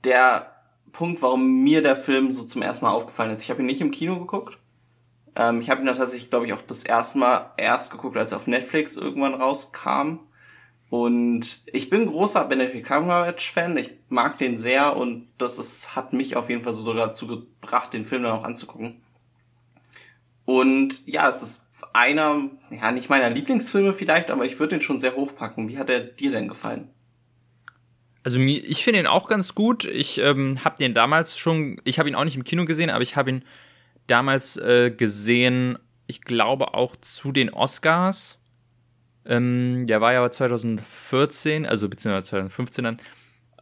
[0.05, 0.55] der
[0.93, 3.43] Punkt, warum mir der Film so zum ersten Mal aufgefallen ist.
[3.43, 4.59] Ich habe ihn nicht im Kino geguckt.
[5.37, 8.39] Ähm, ich habe ihn tatsächlich, glaube ich, auch das erste Mal erst geguckt, als er
[8.39, 10.21] auf Netflix irgendwann rauskam.
[10.91, 13.77] Und ich bin großer Benedict Cumberbatch-Fan.
[13.77, 17.93] Ich mag den sehr und das ist, hat mich auf jeden Fall so dazu gebracht,
[17.93, 19.01] den Film dann auch anzugucken.
[20.45, 24.99] Und ja, es ist einer, ja, nicht meiner Lieblingsfilme vielleicht, aber ich würde den schon
[24.99, 25.69] sehr hochpacken.
[25.69, 26.91] Wie hat er dir denn gefallen?
[28.25, 29.85] Also ich finde ihn auch ganz gut.
[29.85, 33.03] Ich ähm, habe den damals schon, ich habe ihn auch nicht im Kino gesehen, aber
[33.03, 33.45] ich habe ihn
[34.09, 38.40] damals äh, gesehen, ich glaube auch zu den Oscars.
[39.27, 43.01] Ähm, der war ja 2014, also beziehungsweise 2015 dann,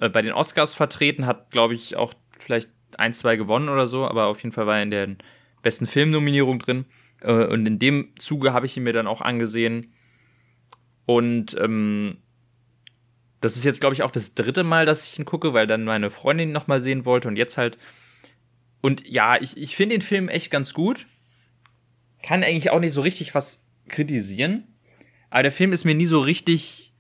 [0.01, 4.07] äh, bei den Oscars vertreten, hat, glaube ich, auch vielleicht ein, zwei gewonnen oder so,
[4.07, 5.17] aber auf jeden Fall war er in der
[5.63, 6.87] besten Filmnominierung drin.
[7.21, 9.93] Äh, und in dem Zuge habe ich ihn mir dann auch angesehen.
[11.07, 12.19] Und ähm,
[13.41, 15.85] das ist jetzt, glaube ich, auch das dritte Mal, dass ich ihn gucke, weil dann
[15.85, 17.79] meine Freundin ihn nochmal sehen wollte und jetzt halt.
[18.81, 21.07] Und ja, ich, ich finde den Film echt ganz gut.
[22.23, 24.65] Kann eigentlich auch nicht so richtig was kritisieren.
[25.31, 26.93] Aber der Film ist mir nie so richtig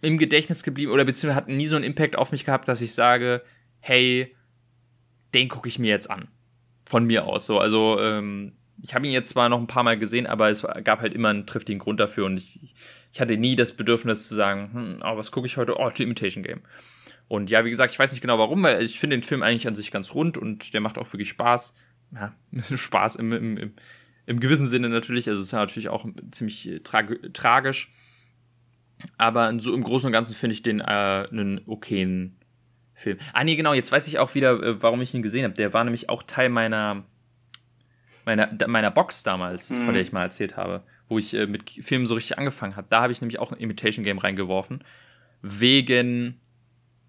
[0.00, 2.94] im Gedächtnis geblieben oder beziehungsweise hat nie so einen Impact auf mich gehabt, dass ich
[2.94, 3.42] sage,
[3.80, 4.34] hey,
[5.34, 6.28] den gucke ich mir jetzt an.
[6.86, 7.58] Von mir aus so.
[7.58, 8.52] Also, ähm,
[8.82, 11.28] ich habe ihn jetzt zwar noch ein paar Mal gesehen, aber es gab halt immer
[11.28, 12.74] einen triftigen Grund dafür und ich,
[13.12, 15.78] ich hatte nie das Bedürfnis zu sagen, hm, oh, was gucke ich heute?
[15.78, 16.62] Oh, The Imitation Game.
[17.28, 19.68] Und ja, wie gesagt, ich weiß nicht genau warum, weil ich finde den Film eigentlich
[19.68, 21.74] an sich ganz rund und der macht auch wirklich Spaß.
[22.14, 22.34] Ja,
[22.76, 23.72] Spaß im, im, im,
[24.30, 25.28] im gewissen Sinne natürlich.
[25.28, 27.92] Also es ist ja natürlich auch ziemlich äh, trag tragisch.
[29.16, 32.36] Aber so im Großen und Ganzen finde ich den äh, einen okayen
[32.94, 33.18] Film.
[33.32, 35.54] Ah, nee, genau, jetzt weiß ich auch wieder, äh, warum ich ihn gesehen habe.
[35.54, 37.04] Der war nämlich auch Teil meiner,
[38.26, 39.86] meiner, meiner Box damals, mhm.
[39.86, 42.86] von der ich mal erzählt habe wo ich äh, mit Filmen so richtig angefangen habe.
[42.88, 44.82] Da habe ich nämlich auch ein Imitation Game reingeworfen.
[45.42, 46.40] Wegen,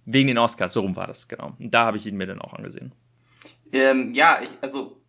[0.06, 1.56] wegen den Oscars, so rum war das, genau.
[1.60, 2.92] Und da habe ich ihn mir dann auch angesehen.
[3.72, 5.01] Ähm, ja, ich, also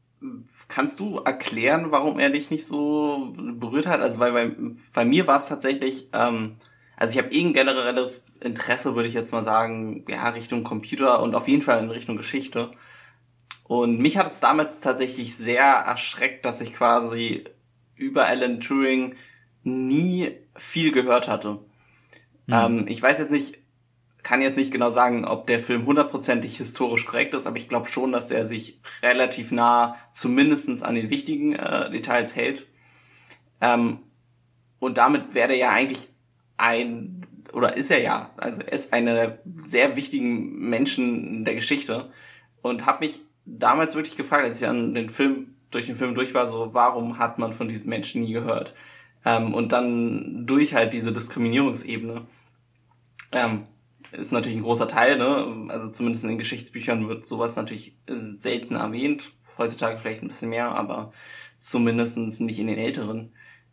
[0.69, 4.01] kannst du erklären, warum er dich nicht so berührt hat?
[4.01, 4.53] Also weil bei,
[4.95, 6.57] bei mir war es tatsächlich, ähm,
[6.97, 11.23] also ich habe eh ein generelles Interesse, würde ich jetzt mal sagen, ja, Richtung Computer
[11.23, 12.73] und auf jeden Fall in Richtung Geschichte.
[13.65, 17.45] Und mich hat es damals tatsächlich sehr erschreckt, dass ich quasi
[17.97, 19.15] über Alan Turing
[19.63, 21.61] nie viel gehört hatte.
[22.47, 22.53] Mhm.
[22.53, 23.62] Ähm, ich weiß jetzt nicht,
[24.23, 27.89] kann jetzt nicht genau sagen, ob der Film hundertprozentig historisch korrekt ist, aber ich glaube
[27.89, 32.67] schon, dass er sich relativ nah zumindestens an den wichtigen äh, Details hält.
[33.61, 33.99] Ähm,
[34.79, 36.11] und damit wäre er ja eigentlich
[36.57, 37.21] ein,
[37.53, 42.11] oder ist er ja, also er ist einer der sehr wichtigen Menschen der Geschichte
[42.63, 46.35] und habe mich damals wirklich gefragt, als ich an den Film durch den Film durch
[46.35, 48.75] war, so warum hat man von diesen Menschen nie gehört?
[49.25, 52.27] Ähm, und dann durch halt diese Diskriminierungsebene
[53.33, 53.65] ähm,
[54.13, 55.69] ist natürlich ein großer Teil, ne?
[55.69, 59.33] Also zumindest in den Geschichtsbüchern wird sowas natürlich selten erwähnt.
[59.59, 61.11] Heutzutage vielleicht ein bisschen mehr, aber
[61.59, 63.33] zumindestens nicht in den älteren.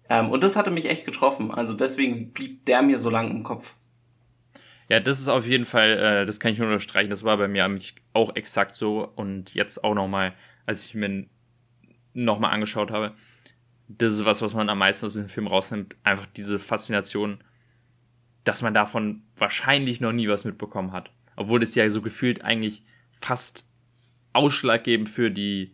[0.10, 1.52] Ähm, und das hatte mich echt getroffen.
[1.52, 3.76] Also deswegen blieb der mir so lang im Kopf.
[4.90, 7.12] Ja, das ist auf jeden Fall, äh, das kann ich nur unterstreichen.
[7.12, 7.80] Das war bei mir
[8.14, 9.08] auch exakt so.
[9.16, 10.34] Und jetzt auch nochmal,
[10.66, 11.28] als ich mir
[12.14, 13.14] nochmal angeschaut habe,
[13.88, 15.96] das ist was, was man am meisten aus dem Film rausnimmt.
[16.04, 17.44] Einfach diese Faszination,
[18.44, 21.12] dass man davon wahrscheinlich noch nie was mitbekommen hat.
[21.36, 23.68] Obwohl das ja so gefühlt eigentlich fast
[24.34, 25.74] ausschlaggebend für die,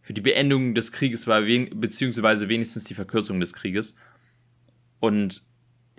[0.00, 3.96] für die Beendigung des Krieges war, beziehungsweise wenigstens die Verkürzung des Krieges.
[5.00, 5.42] Und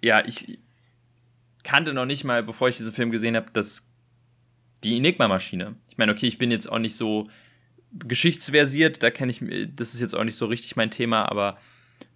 [0.01, 0.59] ja, ich
[1.63, 3.89] kannte noch nicht mal, bevor ich diesen Film gesehen habe, dass
[4.83, 5.75] die Enigma-Maschine.
[5.89, 7.29] Ich meine, okay, ich bin jetzt auch nicht so
[7.93, 9.41] geschichtsversiert, da kenne ich,
[9.75, 11.57] das ist jetzt auch nicht so richtig mein Thema, aber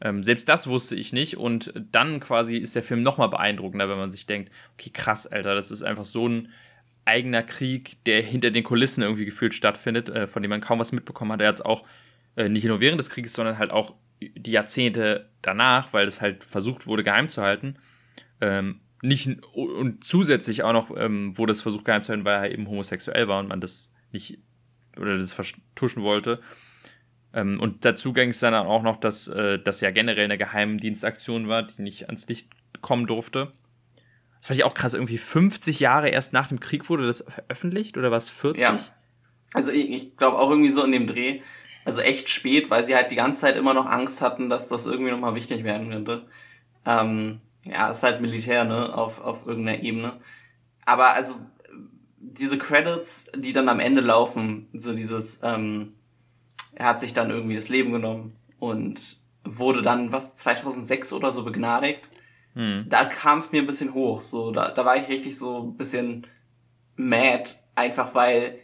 [0.01, 3.97] ähm, selbst das wusste ich nicht und dann quasi ist der Film nochmal beeindruckender, wenn
[3.97, 6.49] man sich denkt, okay, krass, Alter, das ist einfach so ein
[7.05, 10.91] eigener Krieg, der hinter den Kulissen irgendwie gefühlt stattfindet, äh, von dem man kaum was
[10.91, 11.41] mitbekommen hat.
[11.41, 11.85] Er hat es auch
[12.35, 16.43] äh, nicht nur während des Krieges, sondern halt auch die Jahrzehnte danach, weil es halt
[16.43, 17.75] versucht wurde, geheim zu halten.
[18.41, 22.51] Ähm, nicht, und zusätzlich auch noch ähm, wurde es versucht, geheim zu halten, weil er
[22.51, 24.39] eben homosexuell war und man das nicht
[24.97, 26.41] oder das vertuschen wollte.
[27.37, 31.47] Ähm, und dazu ging es dann auch noch, dass äh, das ja generell eine Geheimdienstaktion
[31.47, 32.49] war, die nicht ans Licht
[32.81, 33.51] kommen durfte.
[34.37, 37.95] Das fand ich auch krass, irgendwie 50 Jahre erst nach dem Krieg wurde das veröffentlicht
[37.95, 38.63] oder was 40?
[38.63, 38.79] Ja.
[39.53, 41.41] Also ich, ich glaube auch irgendwie so in dem Dreh,
[41.85, 44.87] also echt spät, weil sie halt die ganze Zeit immer noch Angst hatten, dass das
[44.87, 46.25] irgendwie nochmal wichtig werden könnte.
[46.85, 50.13] Ähm, ja, ist halt Militär, ne, auf, auf irgendeiner Ebene.
[50.85, 51.35] Aber also
[52.17, 55.96] diese Credits, die dann am Ende laufen, so dieses, ähm,
[56.77, 61.43] er hat sich dann irgendwie das Leben genommen und wurde dann, was, 2006 oder so
[61.43, 62.07] begnadigt.
[62.53, 62.85] Hm.
[62.87, 65.75] Da kam es mir ein bisschen hoch, so, da, da war ich richtig so ein
[65.75, 66.27] bisschen
[66.95, 68.59] mad, einfach weil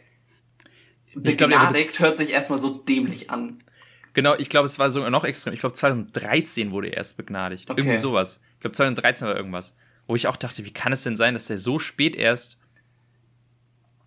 [1.16, 3.64] begnadigt glaub, hört sich erstmal so dämlich an.
[4.12, 5.52] Genau, ich glaube, es war sogar noch extrem.
[5.52, 7.68] Ich glaube, 2013 wurde er erst begnadigt.
[7.68, 7.80] Okay.
[7.80, 8.40] Irgendwie sowas.
[8.54, 9.76] Ich glaube, 2013 war irgendwas.
[10.06, 12.58] Wo ich auch dachte, wie kann es denn sein, dass der so spät erst.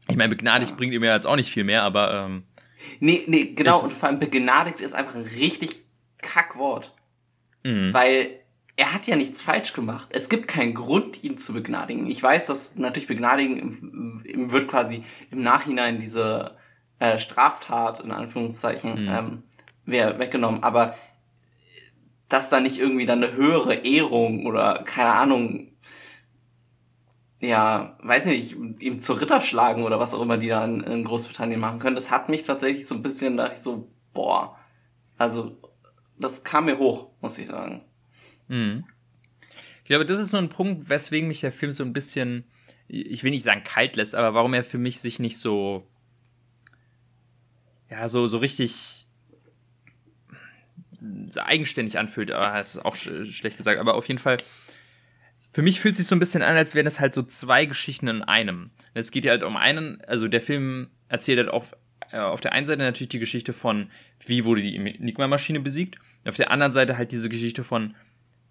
[0.07, 0.77] Ich meine, begnadigt ja.
[0.77, 2.13] bringt ihm ja jetzt auch nicht viel mehr, aber.
[2.13, 2.43] Ähm,
[2.99, 3.79] nee, nee, genau.
[3.81, 5.85] Und vor allem begnadigt ist einfach ein richtig
[6.19, 6.93] Kackwort.
[7.63, 7.93] Mhm.
[7.93, 8.39] Weil
[8.75, 10.09] er hat ja nichts falsch gemacht.
[10.11, 12.07] Es gibt keinen Grund, ihn zu begnadigen.
[12.07, 16.55] Ich weiß, dass natürlich begnadigen im, wird quasi im Nachhinein diese
[16.99, 19.09] äh, Straftat in Anführungszeichen mhm.
[19.09, 19.43] ähm,
[19.85, 20.95] wäre weggenommen, aber
[22.29, 25.71] dass da nicht irgendwie dann eine höhere Ehrung oder keine Ahnung,
[27.39, 31.03] ja, weiß nicht, ihm zur Ritter schlagen oder was auch immer die da in, in
[31.03, 34.57] Großbritannien machen können, das hat mich tatsächlich so ein bisschen, da ich so, boah,
[35.17, 35.57] also
[36.19, 37.83] das kam mir hoch, muss ich sagen.
[38.47, 38.85] Mhm.
[39.79, 42.43] Ich glaube, das ist so ein Punkt, weswegen mich der Film so ein bisschen,
[42.87, 45.87] ich will nicht sagen kalt lässt, aber warum er für mich sich nicht so,
[47.89, 49.07] ja, so, so richtig
[51.37, 54.37] eigenständig anfühlt, aber das ist auch sch schlecht gesagt, aber auf jeden Fall,
[55.57, 57.65] für mich fühlt es sich so ein bisschen an, als wären es halt so zwei
[57.65, 58.69] Geschichten in einem.
[58.93, 61.75] Es geht ja halt um einen, also der Film erzählt halt auf,
[62.11, 63.89] äh, auf der einen Seite natürlich die Geschichte von,
[64.23, 67.95] wie wurde die Enigma-Maschine besiegt, auf der anderen Seite halt diese Geschichte von,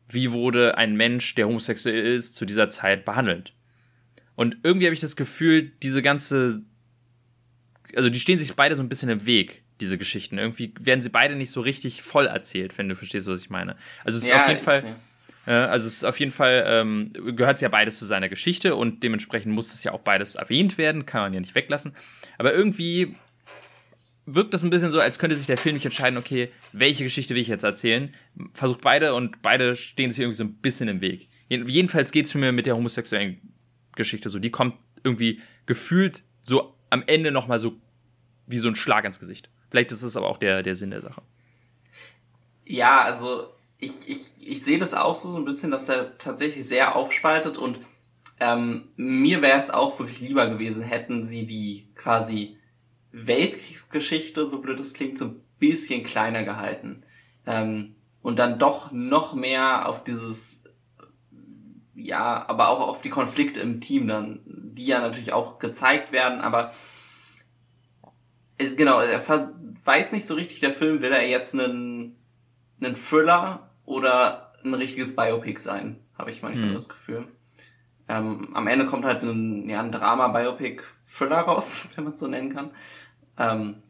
[0.09, 3.53] wie wurde ein Mensch, der homosexuell ist, zu dieser Zeit behandelt.
[4.35, 6.65] Und irgendwie habe ich das Gefühl, diese ganze,
[7.95, 10.39] also die stehen sich beide so ein bisschen im Weg diese Geschichten.
[10.39, 13.77] Irgendwie werden sie beide nicht so richtig voll erzählt, wenn du verstehst, was ich meine.
[14.03, 14.83] Also es ist ja, auf jeden Fall.
[14.83, 14.97] Ja.
[15.53, 19.55] Also es ist auf jeden Fall, ähm, gehört ja beides zu seiner Geschichte und dementsprechend
[19.55, 21.95] muss es ja auch beides erwähnt werden, kann man ja nicht weglassen.
[22.39, 23.15] Aber irgendwie
[24.27, 27.35] wirkt das ein bisschen so, als könnte sich der Film nicht entscheiden, okay, welche Geschichte
[27.35, 28.13] will ich jetzt erzählen.
[28.53, 31.29] Versucht beide und beide stehen sich irgendwie so ein bisschen im Weg.
[31.49, 33.41] Jedenfalls geht es für mich mit der homosexuellen
[33.95, 34.41] Geschichte so.
[34.41, 37.81] Die kommt irgendwie gefühlt so am Ende nochmal so
[38.49, 39.49] wie so ein Schlag ins Gesicht.
[39.71, 41.23] Vielleicht ist es aber auch der, der Sinn der Sache.
[42.67, 46.67] Ja, also ich, ich, ich sehe das auch so, so ein bisschen, dass er tatsächlich
[46.67, 47.81] sehr aufspaltet und
[48.41, 52.59] ähm, mir wäre es auch wirklich lieber gewesen, hätten sie die quasi
[53.13, 57.03] Weltkriegsgeschichte, so blöd es klingt, so ein bisschen kleiner gehalten.
[57.47, 60.63] Ähm, und dann doch noch mehr auf dieses,
[61.95, 66.41] ja, aber auch auf die Konflikte im Team dann, die ja natürlich auch gezeigt werden,
[66.41, 66.73] aber
[68.59, 69.23] ist, genau, er
[69.85, 72.17] weiß nicht so richtig, der Film, will er jetzt einen,
[72.81, 76.75] einen Thriller oder ein richtiges Biopic sein, habe ich manchmal hm.
[76.75, 77.29] das Gefühl.
[78.09, 82.55] Ähm, am Ende kommt halt ein, ja, ein Drama-Biopic-Thriller raus, wenn man es so nennen
[82.55, 82.71] kann.
[83.39, 83.83] Ähm,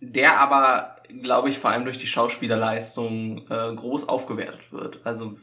[0.00, 5.04] der aber, glaube ich, vor allem durch die Schauspielerleistung äh, groß aufgewertet wird.
[5.04, 5.36] Also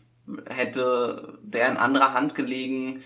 [0.47, 3.01] hätte der in anderer Hand gelegen,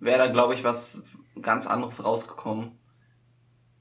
[0.00, 1.02] wäre da, glaube ich, was
[1.40, 2.72] ganz anderes rausgekommen.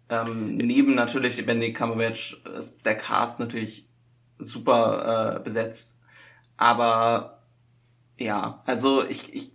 [0.10, 3.85] Ähm, neben natürlich Benedict Cumberbatch ist der Cast natürlich
[4.38, 5.98] super äh, besetzt.
[6.58, 7.44] Aber
[8.18, 9.52] ja, also ich, ich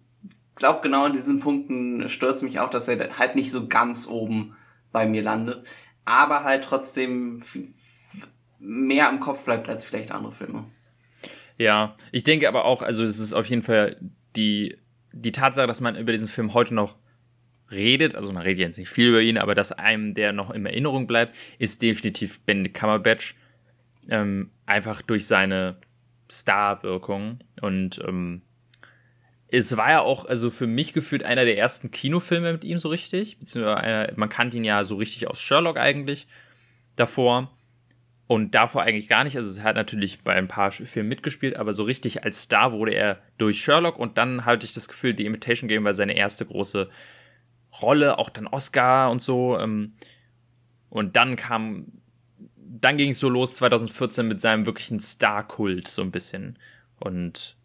[0.55, 4.55] glaube genau in diesen Punkten stört mich auch, dass er halt nicht so ganz oben
[4.93, 5.67] bei mir landet.
[6.05, 7.41] Aber halt trotzdem
[8.59, 10.67] mehr im Kopf bleibt als vielleicht andere Filme.
[11.57, 13.97] Ja, ich denke aber auch, also es ist auf jeden Fall
[14.37, 14.77] die,
[15.13, 16.97] die Tatsache, dass man über diesen Film heute noch
[17.71, 20.67] redet, also man redet jetzt nicht viel über ihn, aber dass einem der noch in
[20.67, 23.37] Erinnerung bleibt, ist definitiv Ben Cumberbatch.
[24.09, 25.77] Ähm, einfach durch seine
[26.31, 27.41] Starwirkung.
[27.61, 28.43] Und ähm,
[29.49, 32.89] es war ja auch, also für mich gefühlt einer der ersten Kinofilme mit ihm so
[32.89, 33.39] richtig.
[33.39, 36.29] Beziehungsweise einer, man kannte ihn ja so richtig aus Sherlock eigentlich
[36.97, 37.51] davor.
[38.31, 39.37] Und davor eigentlich gar nicht.
[39.37, 42.95] Also er hat natürlich bei ein paar Filmen mitgespielt, aber so richtig als Star wurde
[42.95, 46.47] er durch Sherlock und dann hatte ich das Gefühl, die Imitation Game war seine erste
[46.47, 46.89] große
[47.83, 49.59] Rolle, auch dann Oscar und so.
[49.59, 49.95] Ähm,
[50.91, 51.87] und dann kam,
[52.81, 56.59] dann ging es so los 2014 mit seinem wirklichen Star-Kult so ein bisschen.
[56.99, 57.57] Und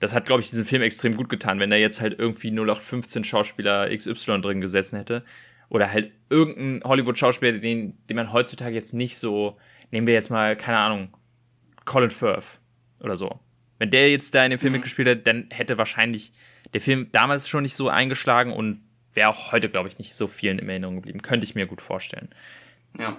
[0.00, 3.24] das hat, glaube ich, diesen Film extrem gut getan, wenn er jetzt halt irgendwie 0815
[3.24, 5.24] Schauspieler XY drin gesessen hätte.
[5.68, 9.56] Oder halt irgendein Hollywood-Schauspieler, den, den man heutzutage jetzt nicht so,
[9.90, 11.16] nehmen wir jetzt mal, keine Ahnung,
[11.84, 12.60] Colin Firth
[13.00, 13.40] oder so.
[13.78, 14.78] Wenn der jetzt da in dem Film mhm.
[14.78, 16.32] mitgespielt hätte, dann hätte wahrscheinlich
[16.72, 18.82] der Film damals schon nicht so eingeschlagen und
[19.14, 21.22] wäre auch heute, glaube ich, nicht so vielen in Erinnerung geblieben.
[21.22, 22.28] Könnte ich mir gut vorstellen.
[22.98, 23.16] Ja.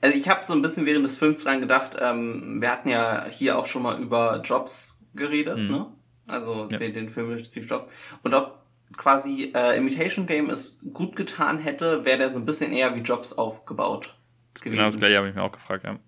[0.00, 3.26] Also ich habe so ein bisschen während des Films dran gedacht, ähm, wir hatten ja
[3.28, 5.68] hier auch schon mal über Jobs geredet, mhm.
[5.68, 5.86] ne?
[6.28, 6.78] Also ja.
[6.78, 7.94] den, den Film mit Steve Jobs.
[8.22, 8.62] Und ob
[8.96, 13.00] quasi äh, Imitation Game es gut getan hätte, wäre der so ein bisschen eher wie
[13.00, 14.16] Jobs aufgebaut
[14.54, 14.76] gewesen.
[14.76, 15.98] Genau das gleiche habe ich mir auch gefragt, ja.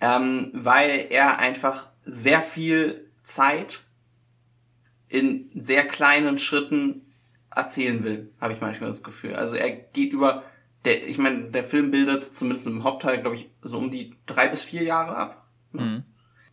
[0.00, 3.82] Ähm, weil er einfach sehr viel Zeit
[5.08, 7.12] in sehr kleinen Schritten
[7.54, 9.34] erzählen will, habe ich manchmal das Gefühl.
[9.34, 10.44] Also er geht über,
[10.84, 14.48] der, ich meine, der Film bildet zumindest im Hauptteil, glaube ich, so um die drei
[14.48, 15.48] bis vier Jahre ab.
[15.72, 16.04] Mhm.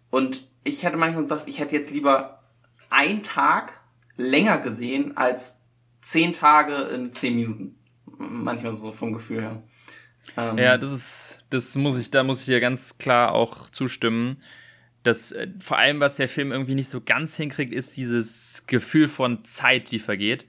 [0.09, 2.37] Und ich hätte manchmal gesagt, ich hätte jetzt lieber
[2.89, 3.81] einen Tag
[4.17, 5.57] länger gesehen als
[6.01, 7.75] zehn Tage in zehn Minuten.
[8.17, 9.63] Manchmal so vom Gefühl her.
[10.37, 14.37] Ähm, ja, das ist, das muss ich, da muss ich dir ganz klar auch zustimmen.
[15.03, 19.07] Das, äh, vor allem, was der Film irgendwie nicht so ganz hinkriegt, ist dieses Gefühl
[19.07, 20.47] von Zeit, die vergeht.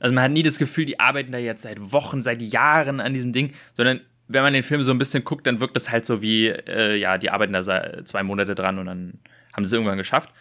[0.00, 3.12] Also man hat nie das Gefühl, die arbeiten da jetzt seit Wochen, seit Jahren an
[3.12, 6.06] diesem Ding, sondern wenn man den Film so ein bisschen guckt, dann wirkt das halt
[6.06, 9.18] so wie, äh, ja, die arbeiten da zwei Monate dran und dann
[9.52, 10.32] haben sie es irgendwann geschafft.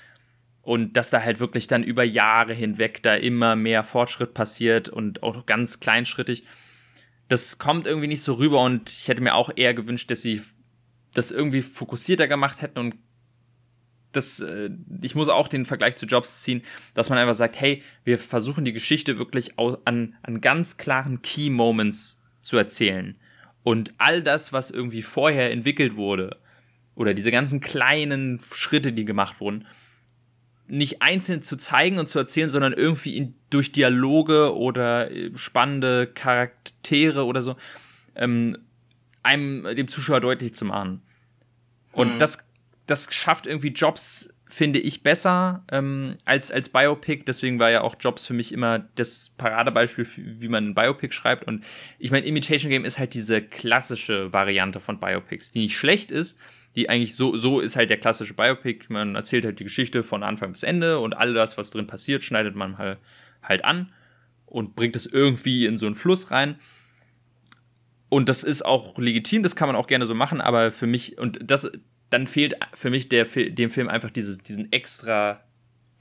[0.62, 5.24] Und dass da halt wirklich dann über Jahre hinweg da immer mehr Fortschritt passiert und
[5.24, 6.45] auch ganz kleinschrittig.
[7.28, 10.41] Das kommt irgendwie nicht so rüber und ich hätte mir auch eher gewünscht, dass sie
[11.13, 12.95] das irgendwie fokussierter gemacht hätten und
[14.12, 14.69] das, äh,
[15.02, 16.62] ich muss auch den Vergleich zu Jobs ziehen,
[16.93, 21.50] dass man einfach sagt, hey, wir versuchen die Geschichte wirklich an, an ganz klaren Key
[21.50, 23.15] Moments zu erzählen.
[23.63, 26.39] Und all das, was irgendwie vorher entwickelt wurde,
[26.95, 29.65] oder diese ganzen kleinen Schritte, die gemacht wurden,
[30.67, 36.08] nicht einzeln zu zeigen und zu erzählen, sondern irgendwie in, durch Dialoge oder äh, spannende
[36.08, 37.56] Charaktere oder so,
[38.15, 38.58] ähm,
[39.24, 41.02] einem, dem Zuschauer deutlich zu machen.
[41.93, 42.17] Und mhm.
[42.17, 42.49] das
[42.89, 47.23] das schafft irgendwie Jobs, finde ich, besser ähm, als, als Biopic.
[47.25, 51.45] Deswegen war ja auch Jobs für mich immer das Paradebeispiel, wie man ein Biopic schreibt.
[51.45, 51.63] Und
[51.99, 56.39] ich meine, Imitation Game ist halt diese klassische Variante von Biopics, die nicht schlecht ist.
[56.75, 58.86] Die eigentlich so, so ist halt der klassische Biopic.
[58.89, 62.23] Man erzählt halt die Geschichte von Anfang bis Ende und all das, was drin passiert,
[62.23, 62.99] schneidet man halt,
[63.43, 63.91] halt an
[64.45, 66.56] und bringt es irgendwie in so einen Fluss rein.
[68.10, 71.19] Und das ist auch legitim, das kann man auch gerne so machen, aber für mich,
[71.19, 71.69] und das,
[72.10, 75.43] dann fehlt für mich der, dem Film einfach dieses, diesen extra,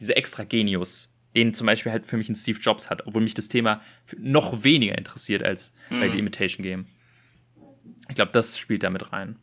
[0.01, 3.35] diese extra Genius, den zum Beispiel halt für mich ein Steve Jobs hat, obwohl mich
[3.35, 3.83] das Thema
[4.17, 6.01] noch weniger interessiert als mhm.
[6.01, 6.87] bei The Imitation Game.
[8.09, 9.37] Ich glaube, das spielt damit rein.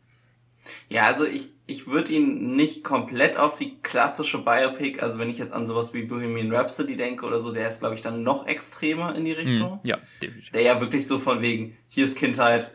[0.88, 5.38] Ja, also ich, ich würde ihn nicht komplett auf die klassische Biopic, also wenn ich
[5.38, 8.48] jetzt an sowas wie Bohemian Rhapsody denke oder so, der ist, glaube ich, dann noch
[8.48, 9.36] extremer in die mhm.
[9.36, 9.72] Richtung.
[9.74, 10.50] Mhm, ja, definitiv.
[10.50, 12.72] Der ja wirklich so von wegen, hier ist Kindheit,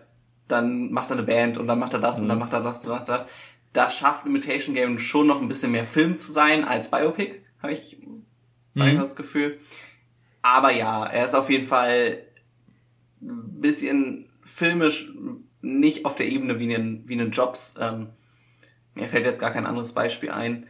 [0.47, 2.23] dann macht er eine Band und dann macht er das mhm.
[2.23, 3.31] und dann macht er das und macht er das
[3.73, 7.73] da schafft Imitation Game schon noch ein bisschen mehr Film zu sein als Biopic, habe
[7.73, 7.99] ich
[8.73, 8.97] mhm.
[8.97, 9.59] das Gefühl.
[10.41, 12.23] Aber ja, er ist auf jeden Fall
[13.21, 15.11] ein bisschen filmisch
[15.61, 17.75] nicht auf der Ebene wie einen, wie einen Jobs.
[17.79, 18.09] Ähm,
[18.95, 20.67] mir fällt jetzt gar kein anderes Beispiel ein.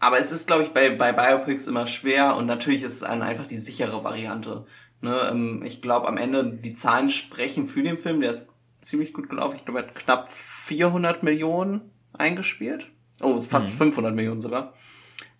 [0.00, 3.46] Aber es ist, glaube ich, bei, bei Biopics immer schwer und natürlich ist es einfach
[3.46, 4.66] die sichere Variante.
[5.02, 8.20] Ne, ähm, ich glaube, am Ende die Zahlen sprechen für den Film.
[8.20, 8.48] Der ist
[8.82, 9.56] ziemlich gut gelaufen.
[9.56, 10.28] Ich glaube, er hat knapp
[10.70, 12.86] 400 Millionen eingespielt.
[13.20, 13.78] Oh, fast mhm.
[13.78, 14.72] 500 Millionen sogar.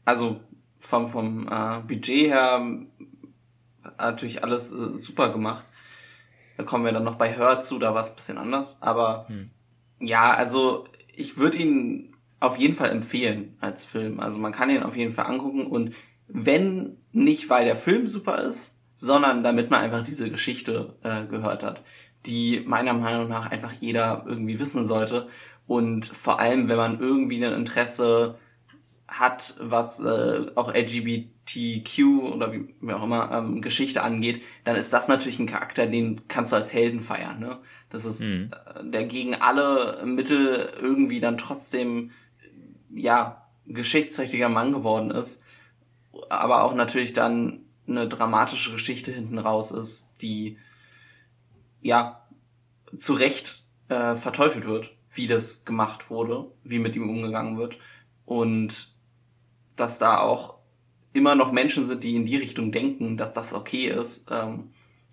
[0.05, 0.41] Also
[0.81, 2.67] vom, vom äh, Budget her
[3.97, 5.65] natürlich alles äh, super gemacht.
[6.57, 8.83] Da kommen wir dann noch bei Hör zu, da war es ein bisschen anders.
[8.83, 9.51] Aber mhm.
[10.01, 10.83] ja, also
[11.15, 14.19] ich würde ihn auf jeden Fall empfehlen als Film.
[14.19, 15.95] Also man kann ihn auf jeden Fall angucken und
[16.27, 21.63] wenn nicht, weil der Film super ist, sondern damit man einfach diese Geschichte äh, gehört
[21.63, 21.85] hat
[22.27, 25.29] die meiner Meinung nach einfach jeder irgendwie wissen sollte.
[25.67, 28.37] Und vor allem, wenn man irgendwie ein Interesse
[29.11, 31.99] hat, was äh, auch LGBTQ
[32.33, 36.29] oder wie, wie auch immer ähm, Geschichte angeht, dann ist das natürlich ein Charakter, den
[36.29, 37.41] kannst du als Helden feiern.
[37.41, 37.59] Ne?
[37.89, 38.51] Das ist mhm.
[38.53, 42.13] äh, der gegen alle Mittel irgendwie dann trotzdem
[42.95, 45.43] ja geschichtsträchtiger Mann geworden ist,
[46.29, 50.59] aber auch natürlich dann eine dramatische Geschichte hinten raus ist, die
[51.81, 52.27] ja,
[52.97, 57.79] zu Recht äh, verteufelt wird, wie das gemacht wurde, wie mit ihm umgegangen wird.
[58.25, 58.95] Und
[59.77, 60.59] dass da auch
[61.13, 64.71] immer noch Menschen sind, die in die Richtung denken, dass das okay ist, ähm,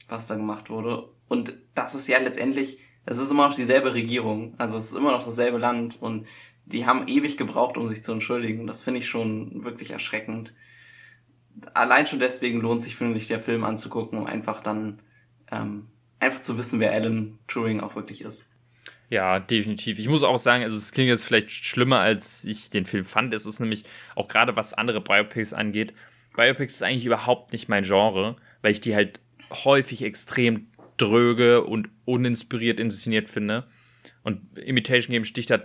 [0.08, 1.10] was da gemacht wurde.
[1.28, 5.12] Und das ist ja letztendlich, es ist immer noch dieselbe Regierung, also es ist immer
[5.12, 6.28] noch dasselbe Land und
[6.66, 8.68] die haben ewig gebraucht, um sich zu entschuldigen.
[8.68, 10.54] Das finde ich schon wirklich erschreckend.
[11.74, 15.02] Allein schon deswegen lohnt sich, finde ich, der Film anzugucken, um einfach dann
[15.50, 15.88] ähm,
[16.20, 18.50] einfach zu wissen, wer Alan Turing auch wirklich ist.
[19.10, 20.00] Ja, definitiv.
[20.00, 23.34] Ich muss auch sagen, also es klingt jetzt vielleicht schlimmer, als ich den Film fand.
[23.34, 23.84] Es ist nämlich
[24.16, 25.94] auch gerade was andere Biopics angeht.
[26.36, 29.20] Biopics ist eigentlich überhaupt nicht mein Genre, weil ich die halt
[29.52, 33.66] häufig extrem dröge und uninspiriert inszeniert finde.
[34.24, 35.62] Und Imitation Game sticht da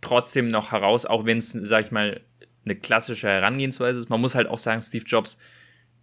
[0.00, 2.20] trotzdem noch heraus, auch wenn es, sag ich mal,
[2.64, 4.08] eine klassische Herangehensweise ist.
[4.08, 5.38] Man muss halt auch sagen, Steve Jobs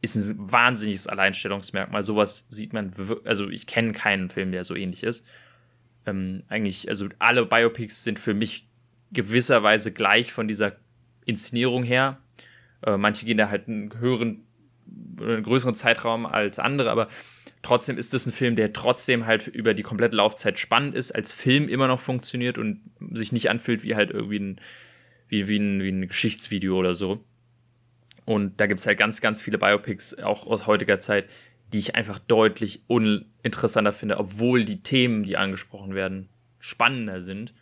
[0.02, 2.04] ist ein wahnsinniges Alleinstellungsmerkmal.
[2.04, 2.92] Sowas sieht man,
[3.24, 5.26] also ich kenne keinen Film, der so ähnlich ist.
[6.06, 8.68] Ähm, eigentlich, also alle Biopics sind für mich
[9.12, 10.78] gewisserweise gleich von dieser
[11.26, 12.18] Inszenierung her.
[12.86, 14.44] Äh, manche gehen da halt einen höheren,
[15.20, 17.08] einen größeren Zeitraum als andere, aber
[17.62, 21.32] trotzdem ist es ein Film, der trotzdem halt über die komplette Laufzeit spannend ist, als
[21.32, 22.82] Film immer noch funktioniert und
[23.12, 24.62] sich nicht anfühlt wie halt irgendwie ein,
[25.28, 27.24] wie, wie ein, wie ein Geschichtsvideo oder so.
[28.26, 31.30] Und da gibt es halt ganz, ganz viele Biopics, auch aus heutiger Zeit,
[31.74, 37.54] die ich einfach deutlich uninteressanter finde, obwohl die Themen, die angesprochen werden, spannender sind.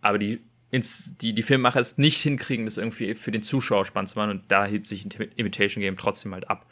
[0.00, 0.40] Aber die,
[0.72, 4.30] die, die Filmemacher es nicht hinkriegen, das irgendwie für den Zuschauer spannend zu machen.
[4.30, 6.66] Und da hebt sich Imitation Game trotzdem halt ab.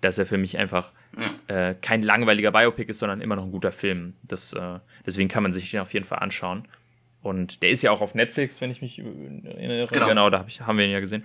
[0.00, 0.92] Dass er für mich einfach
[1.46, 4.14] äh, kein langweiliger Biopic ist, sondern immer noch ein guter Film.
[4.24, 6.66] Das, äh, deswegen kann man sich den auf jeden Fall anschauen.
[7.22, 9.86] Und der ist ja auch auf Netflix, wenn ich mich erinnere.
[9.92, 11.24] Genau, genau da hab ich, haben wir ihn ja gesehen.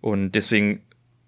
[0.00, 0.82] Und deswegen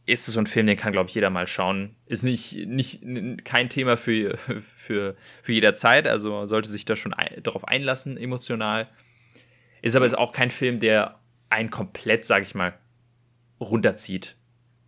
[0.07, 1.95] ist es so ein Film, den kann, glaube ich, jeder mal schauen.
[2.07, 3.03] Ist nicht, nicht
[3.45, 4.37] kein Thema für,
[4.77, 8.89] für, für jeder Zeit, also sollte sich da schon ein, darauf einlassen, emotional.
[9.83, 11.19] Ist aber jetzt auch kein Film, der
[11.51, 12.75] einen komplett, sage ich mal,
[13.61, 14.37] runterzieht.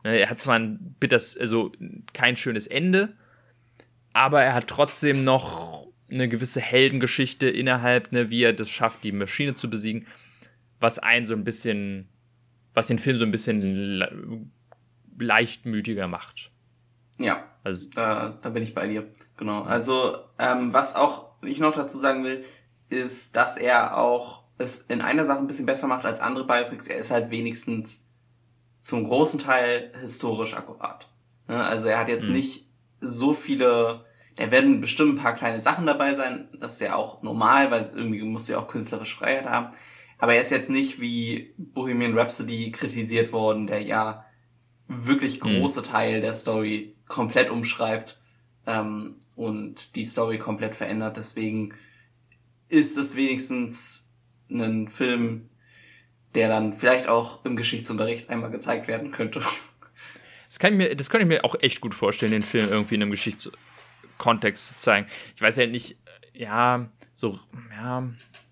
[0.04, 1.72] Ne, er hat zwar ein bitters, also
[2.12, 3.14] kein schönes Ende,
[4.12, 9.12] aber er hat trotzdem noch eine gewisse Heldengeschichte innerhalb, ne, wie er das schafft, die
[9.12, 10.06] Maschine zu besiegen,
[10.80, 12.08] was einen so ein bisschen
[12.74, 14.50] was den Film so ein bisschen
[15.18, 16.50] leichtmütiger macht.
[17.18, 19.08] Ja, also, da, da bin ich bei dir.
[19.36, 19.62] Genau.
[19.62, 22.44] Also, ähm, was auch ich noch dazu sagen will,
[22.88, 26.88] ist, dass er auch es in einer Sache ein bisschen besser macht als andere Biopics.
[26.88, 28.04] Er ist halt wenigstens
[28.80, 31.08] zum großen Teil historisch akkurat.
[31.48, 31.64] Ne?
[31.64, 32.34] Also er hat jetzt mhm.
[32.34, 32.66] nicht
[33.00, 34.04] so viele,
[34.36, 36.48] da werden bestimmt ein paar kleine Sachen dabei sein.
[36.58, 39.74] Das ist ja auch normal, weil es irgendwie muss ja auch künstlerisch Freiheit haben.
[40.20, 44.26] Aber er ist jetzt nicht wie Bohemian Rhapsody kritisiert worden, der ja
[44.86, 45.60] wirklich mhm.
[45.60, 45.84] große mhm.
[45.84, 48.20] Teil der Story komplett umschreibt
[48.66, 51.16] ähm, und die Story komplett verändert.
[51.16, 51.74] Deswegen
[52.68, 54.08] ist es wenigstens
[54.50, 55.48] ein Film,
[56.34, 59.42] der dann vielleicht auch im Geschichtsunterricht einmal gezeigt werden könnte.
[60.48, 62.96] Das kann ich mir, das kann ich mir auch echt gut vorstellen, den Film irgendwie
[62.96, 65.06] in einem Geschichtskontext zu zeigen.
[65.36, 65.96] Ich weiß ja nicht,
[66.32, 67.38] ja, so,
[67.70, 68.08] ja,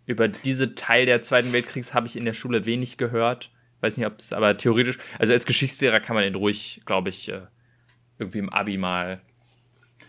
[0.08, 3.50] über diese Teil der Zweiten Weltkriegs habe ich in der Schule wenig gehört.
[3.82, 7.28] Weiß nicht, ob das aber theoretisch, also als Geschichtslehrer kann man den ruhig, glaube ich,
[7.28, 7.42] äh,
[8.18, 9.20] irgendwie im Abi mal,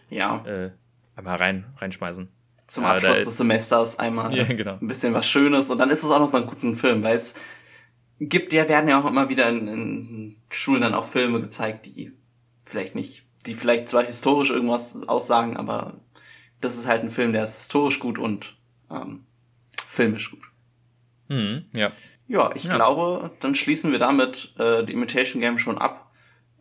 [0.09, 0.43] ja.
[0.45, 0.71] äh,
[1.17, 2.29] einmal rein, reinschmeißen.
[2.67, 4.77] Zum Abschluss des Semesters einmal ja, genau.
[4.81, 7.17] ein bisschen was Schönes und dann ist es auch noch mal ein guter Film, weil
[7.17, 7.35] es
[8.21, 12.13] gibt ja, werden ja auch immer wieder in, in Schulen dann auch Filme gezeigt, die
[12.63, 15.99] vielleicht nicht, die vielleicht zwar historisch irgendwas aussagen, aber
[16.61, 18.55] das ist halt ein Film, der ist historisch gut und
[18.89, 19.25] ähm,
[19.89, 20.43] filmisch gut.
[21.29, 21.91] Mhm, ja.
[22.27, 22.75] Ja, ich ja.
[22.75, 26.11] glaube, dann schließen wir damit äh, die Imitation Game schon ab.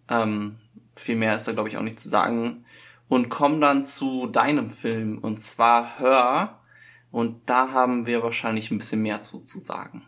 [0.09, 0.59] Ähm,
[0.97, 2.65] viel mehr ist da, glaube ich, auch nicht zu sagen.
[3.07, 6.63] Und kommen dann zu deinem Film, und zwar Hör.
[7.11, 10.07] Und da haben wir wahrscheinlich ein bisschen mehr zu, zu sagen.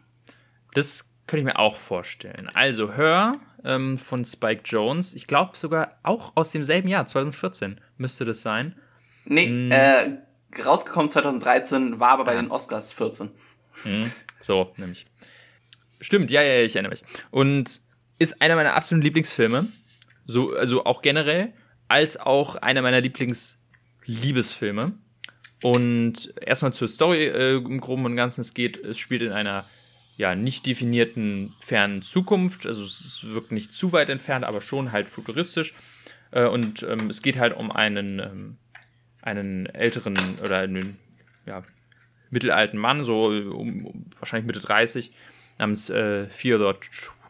[0.73, 2.51] Das könnte ich mir auch vorstellen.
[2.55, 8.25] Also Hör ähm, von Spike Jones, ich glaube sogar auch aus demselben Jahr, 2014 müsste
[8.25, 8.77] das sein.
[9.27, 9.71] Nee, hm.
[9.71, 10.18] äh,
[10.64, 13.30] rausgekommen 2013, war aber bei den Oscars 14.
[13.84, 14.12] Mhm.
[14.40, 15.07] So, nämlich.
[16.01, 17.03] Stimmt, ja, ja, ich erinnere mich.
[17.30, 17.82] Und
[18.18, 19.66] ist einer meiner absoluten Lieblingsfilme.
[20.26, 21.53] So, also auch generell,
[21.88, 24.92] als auch einer meiner Lieblingsliebesfilme.
[25.62, 28.40] Und erstmal zur Story äh, im Groben und Ganzen.
[28.40, 29.66] Es geht, es spielt in einer
[30.16, 32.66] ja, nicht definierten fernen Zukunft.
[32.66, 35.74] Also es wirkt nicht zu weit entfernt, aber schon halt futuristisch.
[36.30, 38.57] Äh, und ähm, es geht halt um einen ähm,
[39.23, 40.99] einen älteren oder einen
[41.47, 41.62] ja,
[42.31, 45.12] mittelalten Mann, so um, um, wahrscheinlich Mitte 30,
[45.59, 46.79] namens äh, Theodore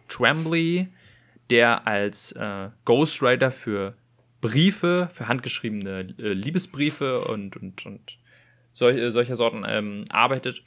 [0.08, 0.88] Tremblay,
[1.50, 3.94] der als äh, Ghostwriter für
[4.40, 8.18] Briefe, für handgeschriebene äh, Liebesbriefe und, und, und
[8.72, 10.62] solch, äh, solcher Sorten ähm, arbeitet.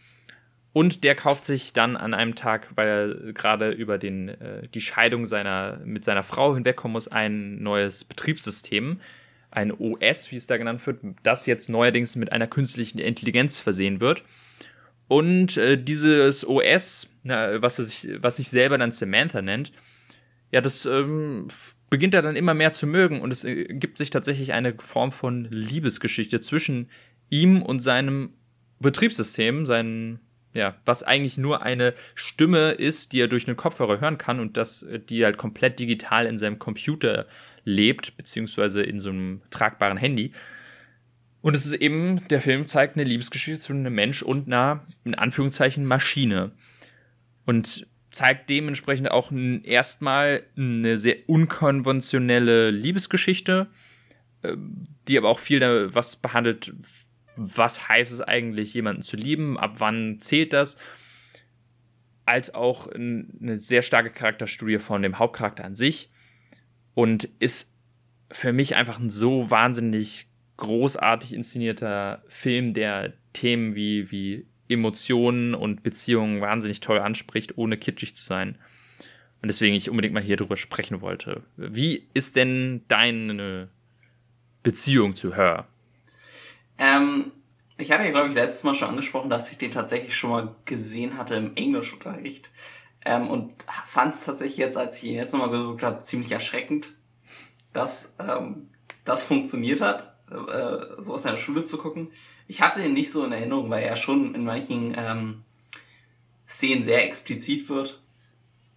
[0.74, 4.82] Und der kauft sich dann an einem Tag, weil er gerade über den, äh, die
[4.82, 9.00] Scheidung seiner, mit seiner Frau hinwegkommen muss, ein neues Betriebssystem,
[9.54, 14.02] ein OS, wie es da genannt wird, das jetzt neuerdings mit einer künstlichen Intelligenz versehen
[14.02, 14.24] wird.
[15.08, 19.72] Und äh, dieses OS, na, was, sich, was sich selber dann Samantha nennt,
[20.52, 21.48] ja, das ähm,
[21.90, 25.12] beginnt er dann immer mehr zu mögen und es äh, gibt sich tatsächlich eine Form
[25.12, 26.90] von Liebesgeschichte zwischen
[27.30, 28.34] ihm und seinem
[28.80, 30.20] Betriebssystem, seinen,
[30.54, 34.58] ja, was eigentlich nur eine Stimme ist, die er durch einen Kopfhörer hören kann und
[34.58, 37.28] das, äh, die halt komplett digital in seinem Computer
[37.66, 40.34] lebt, beziehungsweise in so einem tragbaren Handy.
[41.42, 45.16] Und es ist eben, der Film zeigt eine Liebesgeschichte zwischen einem Mensch und einer, in
[45.16, 46.52] Anführungszeichen, Maschine.
[47.46, 49.32] Und zeigt dementsprechend auch
[49.64, 53.68] erstmal eine sehr unkonventionelle Liebesgeschichte,
[54.44, 54.56] äh,
[55.08, 55.62] die aber auch viel
[55.94, 56.74] was behandelt,
[57.36, 60.78] was heißt es eigentlich, jemanden zu lieben, ab wann zählt das,
[62.26, 66.13] als auch eine sehr starke Charakterstudie von dem Hauptcharakter an sich
[66.94, 67.74] und ist
[68.32, 70.28] für mich einfach ein so wahnsinnig
[70.58, 78.16] großartig inszenierter Film, der Themen wie, wie Emotionen und Beziehungen wahnsinnig toll anspricht, ohne kitschig
[78.16, 78.58] zu sein.
[79.42, 81.44] Und deswegen ich unbedingt mal hier drüber sprechen wollte.
[81.58, 83.68] Wie ist denn deine
[84.64, 85.68] Beziehung zu Her?
[86.78, 87.32] Ähm,
[87.78, 90.56] ich hatte ja, glaube ich, letztes Mal schon angesprochen, dass ich den tatsächlich schon mal
[90.66, 92.52] gesehen hatte im Englischunterricht.
[93.06, 96.94] Ähm, und fand es tatsächlich jetzt, als ich ihn jetzt nochmal gesucht habe, ziemlich erschreckend,
[97.74, 98.70] dass ähm,
[99.04, 102.12] das funktioniert hat, äh, so aus der Schule zu gucken.
[102.48, 105.44] Ich hatte ihn nicht so in Erinnerung, weil er schon in manchen ähm,
[106.48, 108.02] Szenen sehr explizit wird.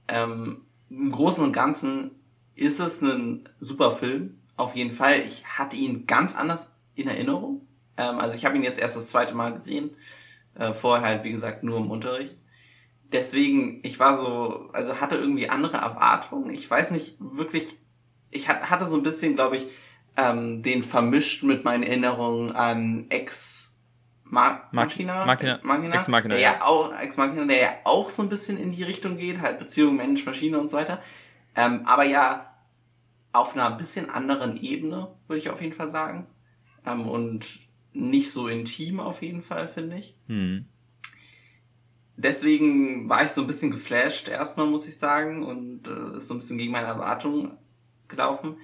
[0.08, 2.10] Ähm, Im Großen und Ganzen
[2.54, 5.20] ist es ein super Film, auf jeden Fall.
[5.20, 7.66] Ich hatte ihn ganz anders in Erinnerung.
[7.96, 9.90] Ähm, also ich habe ihn jetzt erst das zweite Mal gesehen.
[10.54, 12.36] Äh, vorher halt, wie gesagt, nur im Unterricht.
[13.12, 16.50] Deswegen, ich war so, also hatte irgendwie andere Erwartungen.
[16.50, 17.78] Ich weiß nicht wirklich,
[18.30, 19.68] ich hatte so ein bisschen, glaube ich,
[20.16, 23.72] ähm, den vermischt mit meinen Erinnerungen an Ex
[24.24, 28.28] Machina, Machina, Machina, Ex Machina, der ja auch Ex Machina, der ja auch so ein
[28.28, 31.00] bisschen in die Richtung geht, halt Beziehung Mensch Maschine und so weiter.
[31.54, 32.52] Ähm, aber ja
[33.32, 36.26] auf einer bisschen anderen Ebene, würde ich auf jeden Fall sagen.
[36.84, 37.46] Ähm, und
[37.92, 40.16] nicht so intim auf jeden Fall, finde ich.
[40.26, 40.66] Hm.
[42.16, 46.34] Deswegen war ich so ein bisschen geflasht erstmal, muss ich sagen, und äh, ist so
[46.34, 47.58] ein bisschen gegen meine Erwartungen
[48.08, 48.56] gelaufen.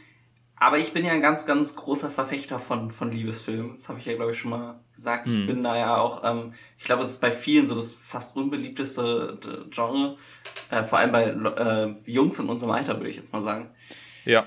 [0.57, 3.73] Aber ich bin ja ein ganz, ganz großer Verfechter von, von Liebesfilmen.
[3.73, 5.27] Das habe ich ja, glaube ich, schon mal gesagt.
[5.27, 5.47] Ich hm.
[5.47, 9.39] bin da ja auch, ähm, ich glaube, es ist bei vielen so das fast unbeliebteste
[9.71, 10.17] Genre.
[10.71, 13.71] Äh, vor allem bei äh, Jungs in unserem Alter, würde ich jetzt mal sagen.
[14.25, 14.47] Ja.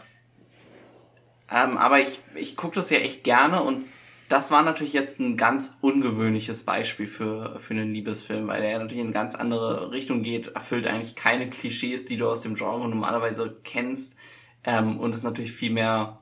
[1.52, 3.86] Ähm, aber ich, ich gucke das ja echt gerne und
[4.28, 9.02] das war natürlich jetzt ein ganz ungewöhnliches Beispiel für, für einen Liebesfilm, weil ja natürlich
[9.02, 12.88] in eine ganz andere Richtung geht, erfüllt eigentlich keine Klischees, die du aus dem Genre
[12.90, 14.16] normalerweise kennst
[14.64, 16.22] ähm, und ist natürlich viel mehr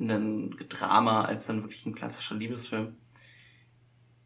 [0.00, 2.96] ein Drama als dann wirklich ein klassischer Liebesfilm.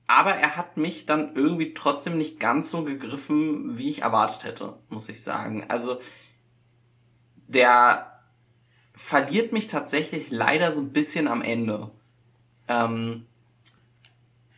[0.06, 4.78] Aber er hat mich dann irgendwie trotzdem nicht ganz so gegriffen, wie ich erwartet hätte,
[4.88, 5.66] muss ich sagen.
[5.68, 5.98] Also
[7.46, 8.22] der
[8.94, 11.90] verliert mich tatsächlich leider so ein bisschen am Ende.
[12.68, 13.26] Ähm,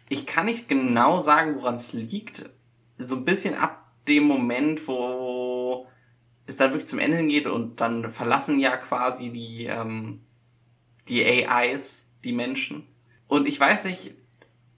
[0.08, 2.50] ich kann nicht genau sagen, woran es liegt.
[2.98, 5.86] So ein bisschen ab dem Moment, wo
[6.46, 10.20] es dann wirklich zum Ende hingeht und dann verlassen ja quasi die, ähm,
[11.08, 12.86] die AIs die Menschen.
[13.28, 14.12] Und ich weiß nicht,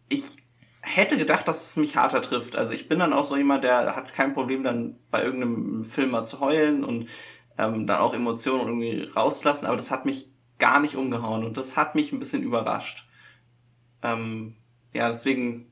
[0.08, 0.36] ich
[0.82, 2.56] hätte gedacht, dass es mich harter trifft.
[2.56, 6.10] Also ich bin dann auch so jemand, der hat kein Problem, dann bei irgendeinem Film
[6.10, 7.08] mal zu heulen und
[7.56, 10.28] ähm, dann auch Emotionen irgendwie rauslassen, aber das hat mich
[10.58, 13.06] gar nicht umgehauen und das hat mich ein bisschen überrascht.
[14.02, 14.56] Ähm,
[14.92, 15.66] ja, deswegen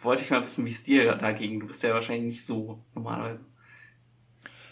[0.00, 1.60] wollte ich mal wissen, wie es dir dagegen.
[1.60, 3.44] Du bist ja wahrscheinlich nicht so normalerweise.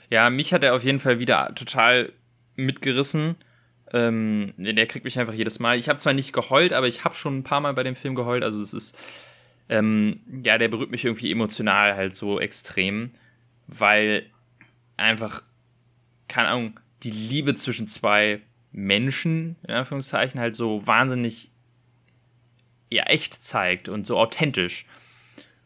[0.08, 2.12] Ja, mich hat er auf jeden Fall wieder total
[2.56, 3.36] mitgerissen.
[3.92, 5.76] Ähm, der kriegt mich einfach jedes Mal.
[5.76, 8.14] Ich habe zwar nicht geheult, aber ich habe schon ein paar Mal bei dem Film
[8.14, 8.42] geheult.
[8.42, 8.98] Also es ist,
[9.68, 13.10] ähm, ja, der berührt mich irgendwie emotional halt so extrem,
[13.66, 14.26] weil
[14.96, 15.42] einfach,
[16.28, 18.40] keine Ahnung, die Liebe zwischen zwei
[18.72, 21.50] Menschen, in Anführungszeichen, halt so wahnsinnig
[22.90, 24.86] ja echt zeigt und so authentisch.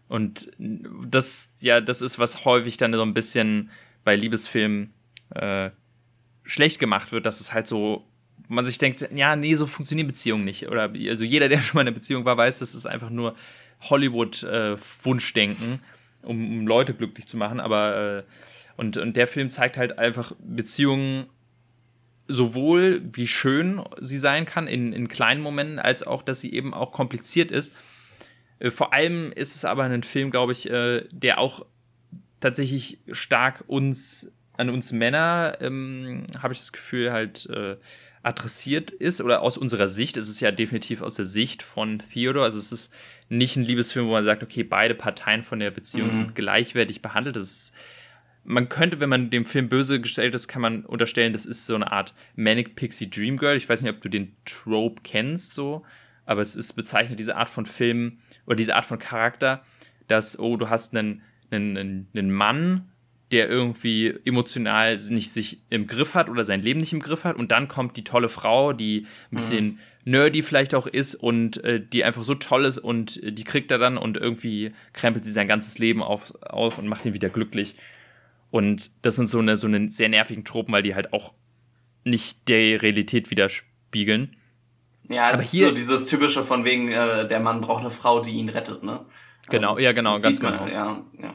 [0.08, 3.70] Und das, ja, das ist, was häufig dann so ein bisschen
[4.04, 4.92] bei Liebesfilmen
[5.30, 5.70] äh,
[6.44, 8.04] schlecht gemacht wird, dass es halt so,
[8.48, 10.68] man sich denkt, ja, nee, so funktionieren Beziehungen nicht.
[10.68, 13.34] Oder also jeder, der schon mal in einer Beziehung war, weiß, das ist einfach nur
[13.80, 17.60] Hollywood-Wunschdenken, äh, um, um, Leute glücklich zu machen.
[17.60, 18.22] Aber äh,
[18.76, 21.26] und, und der Film zeigt halt einfach Beziehungen
[22.26, 26.72] sowohl wie schön sie sein kann in, in kleinen Momenten, als auch, dass sie eben
[26.72, 27.74] auch kompliziert ist.
[28.58, 31.66] Äh, vor allem ist es aber ein Film, glaube ich, äh, der auch
[32.40, 37.76] tatsächlich stark uns, an uns Männer, ähm, habe ich das Gefühl, halt äh,
[38.22, 40.16] adressiert ist oder aus unserer Sicht.
[40.16, 42.44] Es ist ja definitiv aus der Sicht von Theodore.
[42.44, 42.92] Also es ist
[43.28, 46.12] nicht ein Liebesfilm, wo man sagt, okay, beide Parteien von der Beziehung mhm.
[46.12, 47.36] sind gleichwertig behandelt.
[47.36, 47.74] Das ist,
[48.45, 51.74] man könnte, wenn man dem Film böse gestellt ist, kann man unterstellen, das ist so
[51.74, 53.57] eine Art Manic Pixie Dream Girl.
[53.57, 55.84] Ich weiß nicht, ob du den Trope kennst, so,
[56.26, 59.64] aber es ist bezeichnet diese Art von Film oder diese Art von Charakter,
[60.09, 61.22] dass, oh, du hast einen
[61.55, 62.90] einen, einen Mann,
[63.32, 67.36] der irgendwie emotional nicht sich im Griff hat oder sein Leben nicht im Griff hat.
[67.36, 69.78] Und dann kommt die tolle Frau, die ein bisschen mhm.
[70.05, 73.78] nerdy vielleicht auch ist und äh, die einfach so toll ist und die kriegt er
[73.78, 77.76] dann und irgendwie krempelt sie sein ganzes Leben auf, auf und macht ihn wieder glücklich.
[78.55, 81.34] Und das sind so eine, so eine sehr nervigen Tropen, weil die halt auch
[82.05, 84.36] nicht der Realität widerspiegeln.
[85.09, 87.90] Ja, es Aber ist hier, so dieses typische von wegen, äh, der Mann braucht eine
[87.90, 89.05] Frau, die ihn rettet, ne?
[89.50, 90.68] Genau, also ja, genau, ganz genau.
[90.68, 91.34] ja, ja.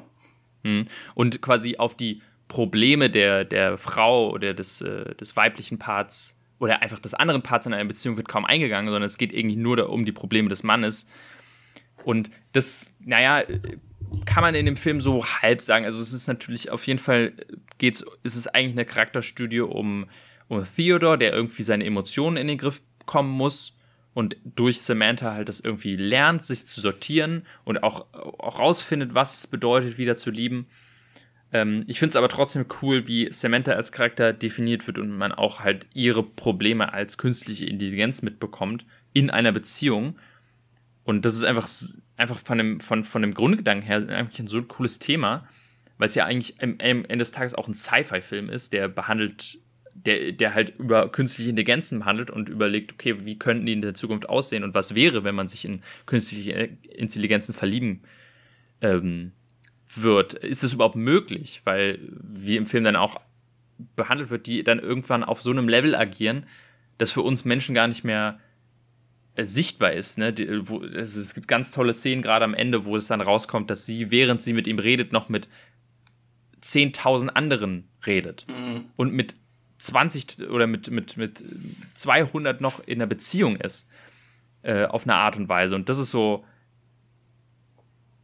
[0.63, 0.88] Mhm.
[1.13, 6.82] Und quasi auf die Probleme der, der Frau oder des, äh, des weiblichen Parts oder
[6.82, 9.89] einfach des anderen Parts in einer Beziehung wird kaum eingegangen, sondern es geht irgendwie nur
[9.89, 11.05] um die Probleme des Mannes.
[12.05, 13.43] Und das, naja,
[14.26, 15.86] kann man in dem Film so halb sagen.
[15.86, 17.34] Also es ist natürlich auf jeden Fall
[17.78, 20.07] geht's, ist es eigentlich eine Charakterstudie um,
[20.47, 23.78] um Theodore, der irgendwie seine Emotionen in den Griff kommen muss
[24.14, 29.39] und durch Samantha halt das irgendwie lernt, sich zu sortieren und auch, auch rausfindet, was
[29.39, 30.68] es bedeutet, wieder zu lieben.
[31.51, 35.32] Ähm, ich finde es aber trotzdem cool, wie Samantha als Charakter definiert wird und man
[35.32, 40.20] auch halt ihre Probleme als künstliche Intelligenz mitbekommt in einer Beziehung.
[41.03, 41.68] Und das ist einfach,
[42.20, 45.47] einfach von dem, von, von dem Grundgedanken her eigentlich ein so cooles Thema,
[45.97, 49.59] weil es ja eigentlich am Ende des Tages auch ein Sci-Fi-Film ist, der behandelt,
[49.93, 53.93] der, der halt über künstliche Intelligenzen handelt und überlegt, okay, wie könnten die in der
[53.93, 58.01] Zukunft aussehen und was wäre, wenn man sich in künstliche Intelligenzen verlieben
[58.82, 59.32] ähm,
[59.95, 60.34] wird.
[60.36, 61.61] Ist das überhaupt möglich?
[61.63, 63.20] Weil, wie im Film dann auch
[63.95, 66.45] behandelt wird, die dann irgendwann auf so einem Level agieren,
[66.97, 68.49] dass für uns Menschen gar nicht mehr äh,
[69.45, 70.17] sichtbar ist.
[70.17, 70.33] Ne?
[70.33, 73.69] Die, wo, es, es, gibt ganz tolle Szenen gerade am Ende, wo es dann rauskommt,
[73.69, 75.47] dass sie, während sie mit ihm redet, noch mit
[76.61, 78.45] 10.000 anderen redet.
[78.47, 78.85] Mhm.
[78.95, 79.35] Und mit
[79.77, 81.43] 20 oder mit, mit, mit
[81.93, 83.89] 200 noch in einer Beziehung ist.
[84.61, 85.75] Äh, auf eine Art und Weise.
[85.75, 86.43] Und das ist so,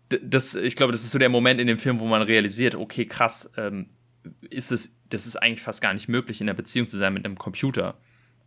[0.10, 3.06] das, ich glaube, das ist so der Moment in dem Film, wo man realisiert, okay,
[3.06, 3.90] krass, ähm,
[4.50, 7.26] ist es, das ist eigentlich fast gar nicht möglich, in einer Beziehung zu sein mit
[7.26, 7.98] einem Computer,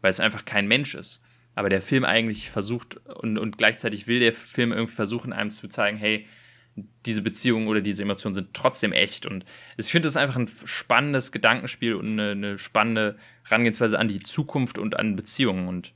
[0.02, 1.22] weil es einfach kein Mensch ist.
[1.59, 5.66] Aber der Film eigentlich versucht und, und gleichzeitig will der Film irgendwie versuchen, einem zu
[5.66, 6.24] zeigen, hey,
[7.04, 9.26] diese Beziehungen oder diese Emotionen sind trotzdem echt.
[9.26, 9.44] Und
[9.76, 14.78] ich finde, das einfach ein spannendes Gedankenspiel und eine, eine spannende Herangehensweise an die Zukunft
[14.78, 15.66] und an Beziehungen.
[15.66, 15.94] Und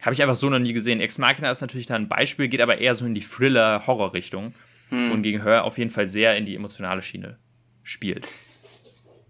[0.00, 1.00] habe ich einfach so noch nie gesehen.
[1.00, 4.54] Ex Machina ist natürlich da ein Beispiel, geht aber eher so in die Thriller-Horror-Richtung
[4.88, 5.12] hm.
[5.12, 7.36] und gegen Hör auf jeden Fall sehr in die emotionale Schiene
[7.82, 8.26] spielt.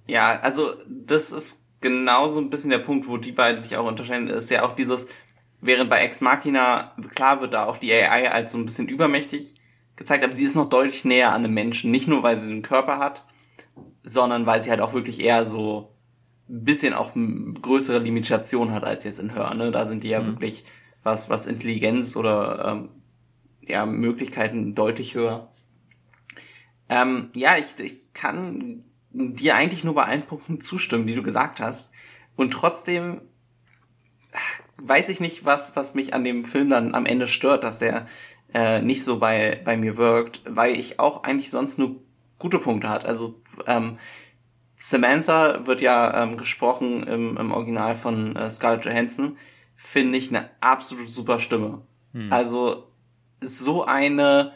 [0.07, 3.86] Ja, also das ist genau so ein bisschen der Punkt, wo die beiden sich auch
[3.86, 5.07] unterscheiden, ist ja auch dieses,
[5.63, 9.55] während bei Ex Machina, klar wird da auch die AI als so ein bisschen übermächtig
[9.97, 12.63] gezeigt, aber sie ist noch deutlich näher an einem Menschen, nicht nur weil sie den
[12.63, 13.25] Körper hat,
[14.03, 15.95] sondern weil sie halt auch wirklich eher so
[16.49, 19.55] bisschen auch größere Limitation hat als jetzt in Hör.
[19.55, 19.71] Ne?
[19.71, 20.27] Da sind die ja mhm.
[20.27, 20.65] wirklich
[21.03, 22.89] was, was Intelligenz oder ähm,
[23.61, 25.51] ja, Möglichkeiten deutlich höher.
[26.89, 31.61] Ähm, ja, ich, ich kann dir eigentlich nur bei allen Punkten zustimmen, die du gesagt
[31.61, 31.91] hast.
[32.37, 33.23] Und trotzdem
[34.83, 38.07] weiß ich nicht, was, was mich an dem Film dann am Ende stört, dass der
[38.55, 41.97] äh, nicht so bei, bei mir wirkt, weil ich auch eigentlich sonst nur
[42.39, 43.05] gute Punkte hat.
[43.05, 43.99] Also ähm,
[44.76, 49.37] Samantha wird ja ähm, gesprochen im, im Original von äh, Scarlett Johansson.
[49.76, 51.83] Finde ich eine absolut super Stimme.
[52.12, 52.33] Hm.
[52.33, 52.89] Also
[53.41, 54.53] so eine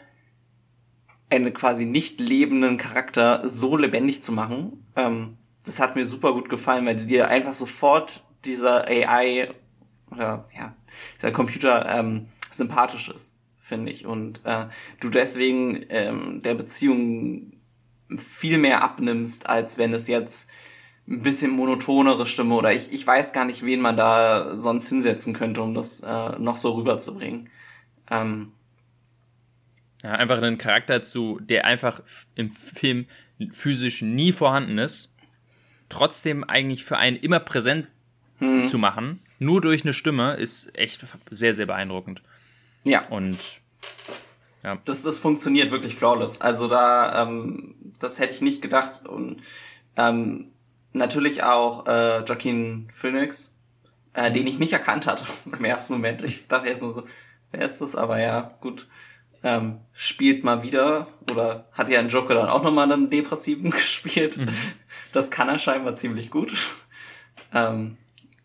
[1.29, 6.47] eine quasi nicht lebenden Charakter so lebendig zu machen, ähm, das hat mir super gut
[6.47, 9.49] gefallen, weil dir einfach sofort dieser AI
[10.11, 10.75] oder ja
[11.17, 14.67] dieser Computer ähm, sympathisch ist, finde ich, und äh,
[14.99, 17.53] du deswegen ähm, der Beziehung
[18.15, 20.49] viel mehr abnimmst, als wenn es jetzt
[21.07, 25.33] ein bisschen monotonere Stimme oder ich, ich weiß gar nicht, wen man da sonst hinsetzen
[25.33, 27.49] könnte, um das äh, noch so rüberzubringen.
[28.09, 28.51] Ähm,
[30.03, 32.01] ja, einfach einen Charakter zu, der einfach
[32.35, 33.07] im Film
[33.51, 35.09] physisch nie vorhanden ist,
[35.89, 37.87] trotzdem eigentlich für einen immer präsent
[38.39, 38.65] hm.
[38.67, 42.21] zu machen, nur durch eine Stimme, ist echt sehr, sehr beeindruckend.
[42.83, 43.07] Ja.
[43.07, 43.37] Und
[44.63, 44.77] ja.
[44.85, 46.41] Das, das funktioniert wirklich flawless.
[46.41, 49.05] Also da, ähm, das hätte ich nicht gedacht.
[49.05, 49.41] Und
[49.95, 50.51] ähm,
[50.93, 53.53] natürlich auch äh, Joaquin Phoenix,
[54.13, 56.23] äh, den ich nicht erkannt hatte im ersten Moment.
[56.23, 57.03] Ich dachte jetzt nur so,
[57.51, 57.95] wer ist das?
[57.95, 58.87] Aber ja, gut.
[59.43, 64.37] Ähm, spielt mal wieder oder hat ja ein Joker dann auch nochmal einen Depressiven gespielt.
[64.37, 64.49] Mhm.
[65.13, 66.53] Das kann er scheinbar ziemlich gut.
[67.53, 67.97] Ähm,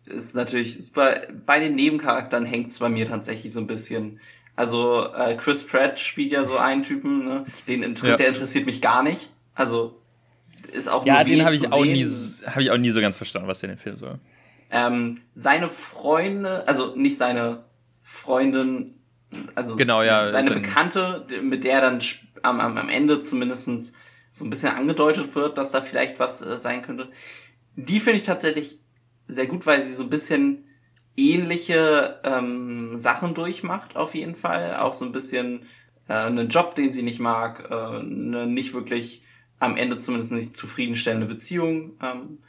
[0.05, 4.19] ist natürlich bei, bei den Nebencharakteren hängt es bei mir tatsächlich so ein bisschen
[4.55, 7.45] also äh, Chris Pratt spielt ja so einen Typen, ne?
[7.67, 8.15] den inter ja.
[8.15, 9.31] der interessiert mich gar nicht.
[9.55, 9.99] Also
[10.71, 13.17] ist auch ja, nur den habe ich auch nie, habe ich auch nie so ganz
[13.17, 14.19] verstanden, was der in dem Film soll.
[14.69, 17.63] Ähm, seine Freunde, also nicht seine
[18.01, 18.95] Freundin,
[19.55, 21.99] also genau, ja, seine Bekannte, mit der dann
[22.43, 23.93] am, am, am Ende zumindestens
[24.29, 27.09] so ein bisschen angedeutet wird, dass da vielleicht was äh, sein könnte.
[27.75, 28.79] Die finde ich tatsächlich
[29.27, 30.65] sehr gut, weil sie so ein bisschen
[31.15, 34.77] ähnliche ähm, Sachen durchmacht, auf jeden Fall.
[34.77, 35.61] Auch so ein bisschen
[36.07, 39.23] äh, einen Job, den sie nicht mag, äh, eine nicht wirklich
[39.59, 41.93] am Ende zumindest nicht zufriedenstellende Beziehung.
[42.01, 42.39] Ähm,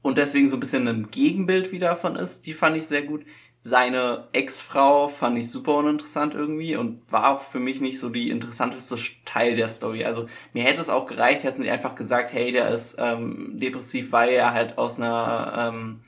[0.00, 3.24] und deswegen so ein bisschen ein Gegenbild wie davon ist, die fand ich sehr gut.
[3.62, 8.30] Seine Ex-Frau fand ich super uninteressant irgendwie und war auch für mich nicht so die
[8.30, 10.04] interessanteste Teil der Story.
[10.04, 14.12] Also mir hätte es auch gereicht, hätten sie einfach gesagt, hey, der ist ähm, depressiv,
[14.12, 16.00] weil er halt aus einer ähm,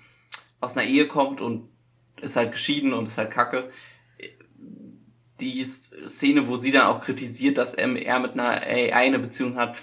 [0.61, 1.69] aus einer Ehe kommt und
[2.21, 3.69] ist halt geschieden und ist halt kacke.
[5.41, 9.77] Die Szene, wo sie dann auch kritisiert, dass er mit einer AI eine Beziehung hat,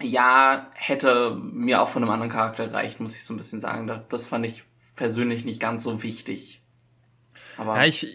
[0.00, 3.90] ja, hätte mir auch von einem anderen Charakter gereicht, muss ich so ein bisschen sagen.
[4.08, 4.64] Das fand ich
[4.96, 6.61] persönlich nicht ganz so wichtig.
[7.56, 8.06] Aber ja, ich,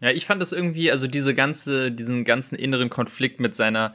[0.00, 3.94] ja, ich fand das irgendwie, also diese ganze, diesen ganzen inneren Konflikt mit seiner,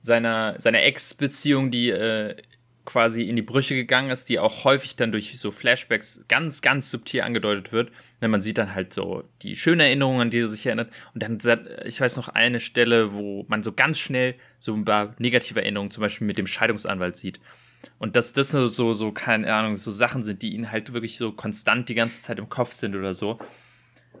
[0.00, 2.36] seiner, seiner Ex-Beziehung, die äh,
[2.84, 6.90] quasi in die Brüche gegangen ist, die auch häufig dann durch so Flashbacks ganz, ganz
[6.90, 7.90] subtil angedeutet wird.
[8.20, 10.92] Denn man sieht dann halt so die schönen Erinnerungen, an die er sich erinnert.
[11.14, 11.38] Und dann,
[11.84, 15.90] ich weiß noch eine Stelle, wo man so ganz schnell so ein paar negative Erinnerungen,
[15.90, 17.40] zum Beispiel mit dem Scheidungsanwalt sieht.
[17.98, 21.32] Und dass das so, so, keine Ahnung, so Sachen sind, die ihn halt wirklich so
[21.32, 23.38] konstant die ganze Zeit im Kopf sind oder so.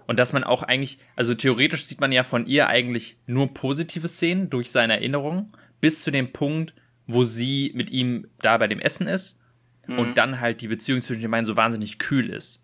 [0.06, 4.08] Und dass man auch eigentlich, also theoretisch sieht man ja von ihr eigentlich nur positive
[4.08, 6.74] Szenen durch seine Erinnerungen, bis zu dem Punkt,
[7.06, 9.38] wo sie mit ihm da bei dem Essen ist
[9.86, 9.98] mhm.
[9.98, 12.62] und dann halt die Beziehung zwischen den beiden so wahnsinnig kühl ist.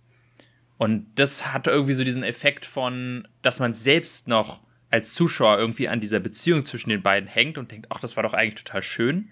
[0.79, 5.89] Und das hat irgendwie so diesen Effekt von, dass man selbst noch als Zuschauer irgendwie
[5.89, 8.83] an dieser Beziehung zwischen den beiden hängt und denkt, ach, das war doch eigentlich total
[8.83, 9.31] schön.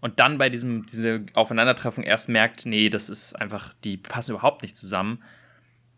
[0.00, 4.62] Und dann bei diesem, diesem Aufeinandertreffen erst merkt, nee, das ist einfach, die passen überhaupt
[4.62, 5.22] nicht zusammen.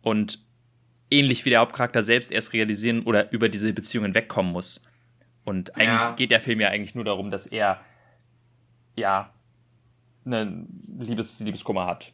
[0.01, 0.46] Und
[1.11, 4.83] ähnlich wie der Hauptcharakter selbst erst realisieren oder über diese Beziehungen wegkommen muss.
[5.45, 6.15] Und eigentlich ja.
[6.17, 7.81] geht der Film ja eigentlich nur darum, dass er
[8.97, 9.33] ja,
[10.25, 10.67] eine
[10.99, 12.13] Liebes Liebeskummer hat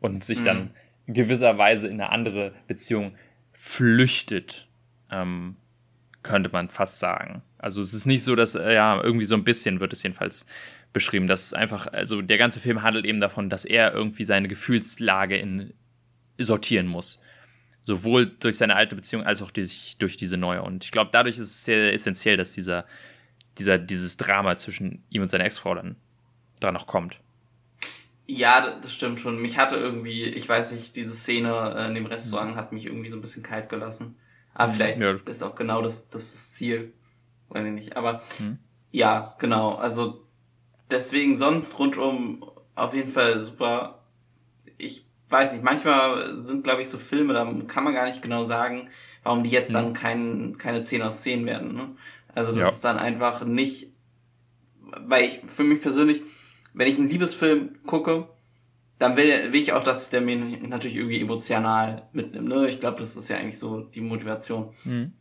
[0.00, 0.44] und sich mhm.
[0.44, 0.70] dann
[1.06, 3.14] in gewisser Weise in eine andere Beziehung
[3.52, 4.68] flüchtet,
[5.10, 5.56] ähm,
[6.22, 7.42] könnte man fast sagen.
[7.58, 10.46] Also es ist nicht so, dass, äh, ja, irgendwie so ein bisschen wird es jedenfalls
[10.92, 15.36] beschrieben, dass einfach, also der ganze Film handelt eben davon, dass er irgendwie seine Gefühlslage
[15.36, 15.74] in,
[16.38, 17.22] sortieren muss.
[17.84, 20.62] Sowohl durch seine alte Beziehung als auch durch, durch diese neue.
[20.62, 22.86] Und ich glaube, dadurch ist es sehr essentiell, dass dieser,
[23.58, 25.96] dieser, dieses Drama zwischen ihm und seiner Ex-Frau dann
[26.60, 27.18] da noch kommt.
[28.26, 29.42] Ja, das stimmt schon.
[29.42, 33.10] Mich hatte irgendwie, ich weiß nicht, diese Szene äh, in dem Restaurant hat mich irgendwie
[33.10, 34.16] so ein bisschen kalt gelassen.
[34.54, 34.76] Aber mhm.
[34.76, 35.16] vielleicht ja.
[35.26, 36.92] ist auch genau das, das, das Ziel.
[37.48, 37.96] Weiß ich nicht.
[37.96, 38.58] Aber mhm.
[38.90, 39.74] ja, genau.
[39.74, 40.24] Also
[40.90, 44.04] deswegen sonst rundum auf jeden Fall super.
[44.78, 48.44] Ich weiß nicht, manchmal sind, glaube ich, so Filme, da kann man gar nicht genau
[48.44, 48.88] sagen,
[49.24, 49.74] warum die jetzt mhm.
[49.74, 51.74] dann kein, keine 10 aus 10 werden.
[51.74, 51.96] Ne?
[52.34, 52.68] Also das ja.
[52.68, 53.92] ist dann einfach nicht,
[55.00, 56.22] weil ich für mich persönlich,
[56.74, 58.28] wenn ich einen Liebesfilm gucke,
[58.98, 62.48] dann will, will ich auch, dass der mir natürlich irgendwie emotional mitnimmt.
[62.48, 62.68] Ne?
[62.68, 64.72] Ich glaube, das ist ja eigentlich so die Motivation.
[64.84, 65.12] Mhm.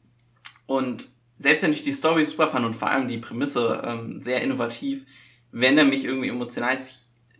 [0.67, 4.41] Und selbst wenn ich die Story super fand und vor allem die Prämisse ähm, sehr
[4.41, 5.05] innovativ,
[5.51, 6.77] wenn er mich irgendwie emotional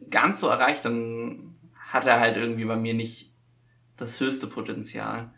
[0.09, 1.55] ganz so erreicht, dann
[1.92, 3.32] hat er halt irgendwie bei mir nicht
[3.98, 5.34] das höchste Potenzial.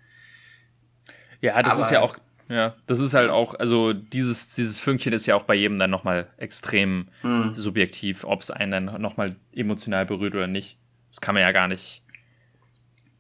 [1.42, 2.16] Ja, das Aber, ist ja auch
[2.50, 5.90] ja, das ist halt auch, also dieses, dieses Fünkchen ist ja auch bei jedem dann
[5.90, 7.56] nochmal extrem mhm.
[7.56, 10.78] subjektiv, ob es einen dann nochmal emotional berührt oder nicht.
[11.10, 12.04] Das kann man ja gar nicht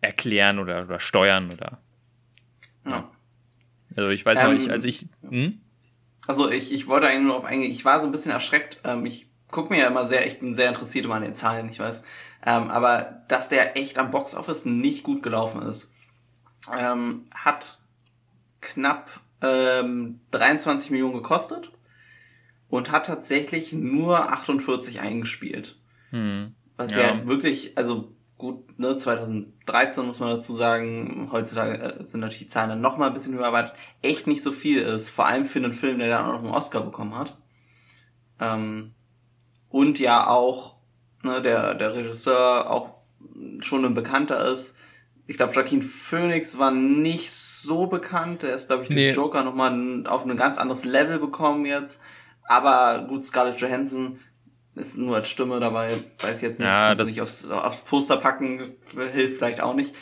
[0.01, 1.79] erklären oder, oder steuern oder.
[2.85, 2.91] Ja.
[2.91, 3.11] ja.
[3.95, 5.07] Also ich weiß ähm, noch nicht, als ich.
[5.27, 5.61] Hm?
[6.27, 8.81] Also ich, ich wollte eigentlich nur auf eingehen, ich war so ein bisschen erschreckt.
[8.83, 11.69] Ähm, ich gucke mir ja immer sehr, ich bin sehr interessiert immer an den Zahlen,
[11.69, 12.03] ich weiß.
[12.45, 15.93] Ähm, aber dass der echt am Boxoffice nicht gut gelaufen ist,
[16.77, 17.79] ähm, hat
[18.59, 19.09] knapp
[19.41, 21.71] ähm, 23 Millionen gekostet
[22.67, 25.79] und hat tatsächlich nur 48 eingespielt.
[26.09, 26.55] Hm.
[26.75, 27.13] Was ja.
[27.13, 27.27] ja.
[27.27, 32.69] wirklich, also gut, ne, 2013 muss man dazu sagen, heutzutage äh, sind natürlich die Zahlen
[32.69, 35.99] dann nochmal ein bisschen aber echt nicht so viel ist, vor allem für einen Film,
[35.99, 37.37] der dann auch noch einen Oscar bekommen hat.
[38.39, 38.95] Ähm,
[39.73, 40.75] und ja auch,
[41.23, 42.93] ne, der, der Regisseur auch
[43.59, 44.75] schon ein Bekannter ist,
[45.25, 48.43] ich glaube, Joaquin Phoenix war nicht so bekannt.
[48.43, 49.09] Der ist, glaube ich, den nee.
[49.09, 51.99] Joker nochmal auf ein ganz anderes Level bekommen jetzt.
[52.43, 54.19] Aber gut, Scarlett Johansson
[54.75, 56.03] ist nur als Stimme dabei.
[56.19, 58.75] Weiß jetzt nicht, ja, kannst du nicht aufs, aufs Poster packen,
[59.11, 59.95] hilft vielleicht auch nicht.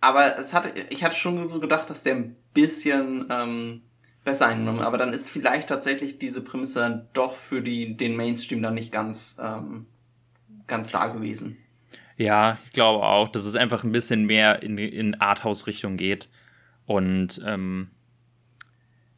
[0.00, 3.82] Aber es hatte, ich hatte schon so gedacht, dass der ein bisschen ähm,
[4.24, 8.62] besser eingenommen, aber dann ist vielleicht tatsächlich diese Prämisse dann doch für die, den Mainstream
[8.62, 9.86] dann nicht ganz, ähm,
[10.66, 11.58] ganz da gewesen.
[12.16, 16.28] Ja, ich glaube auch, dass es einfach ein bisschen mehr in, in Arthouse-Richtung geht.
[16.86, 17.88] Und ähm,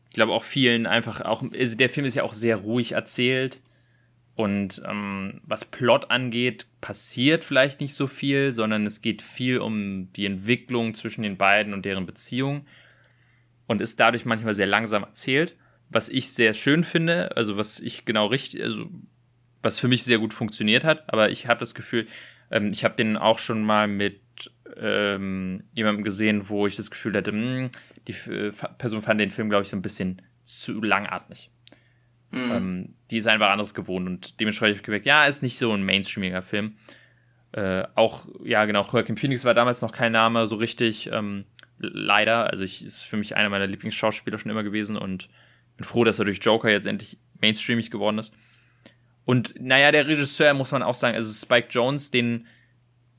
[0.08, 3.60] ich glaube auch vielen einfach auch, also der Film ist ja auch sehr ruhig erzählt.
[4.34, 10.12] Und ähm, was Plot angeht, passiert vielleicht nicht so viel, sondern es geht viel um
[10.14, 12.66] die Entwicklung zwischen den beiden und deren Beziehung
[13.66, 15.56] und ist dadurch manchmal sehr langsam erzählt.
[15.88, 18.90] was ich sehr schön finde, also was ich genau richtig, also
[19.62, 22.08] was für mich sehr gut funktioniert hat, aber ich habe das Gefühl,
[22.50, 24.20] ähm, ich habe den auch schon mal mit
[24.76, 27.70] ähm, jemandem gesehen, wo ich das Gefühl hatte, mh, hm,
[28.08, 31.50] die äh, Person fand den Film, glaube ich, so ein bisschen zu langatmig.
[32.30, 32.50] Mhm.
[32.50, 35.72] Ähm, die ist einfach anderes gewohnt und dementsprechend habe ich gemerkt, ja, ist nicht so
[35.72, 36.76] ein mainstreamiger Film.
[37.52, 41.44] Äh, auch, ja, genau, Joaquin Phoenix war damals noch kein Name so richtig, ähm,
[41.78, 42.50] leider.
[42.50, 45.28] Also, ich ist für mich einer meiner Lieblingsschauspieler schon immer gewesen und
[45.76, 48.34] bin froh, dass er durch Joker jetzt endlich mainstreamig geworden ist.
[49.24, 52.46] Und naja, der Regisseur muss man auch sagen, also Spike Jones, den,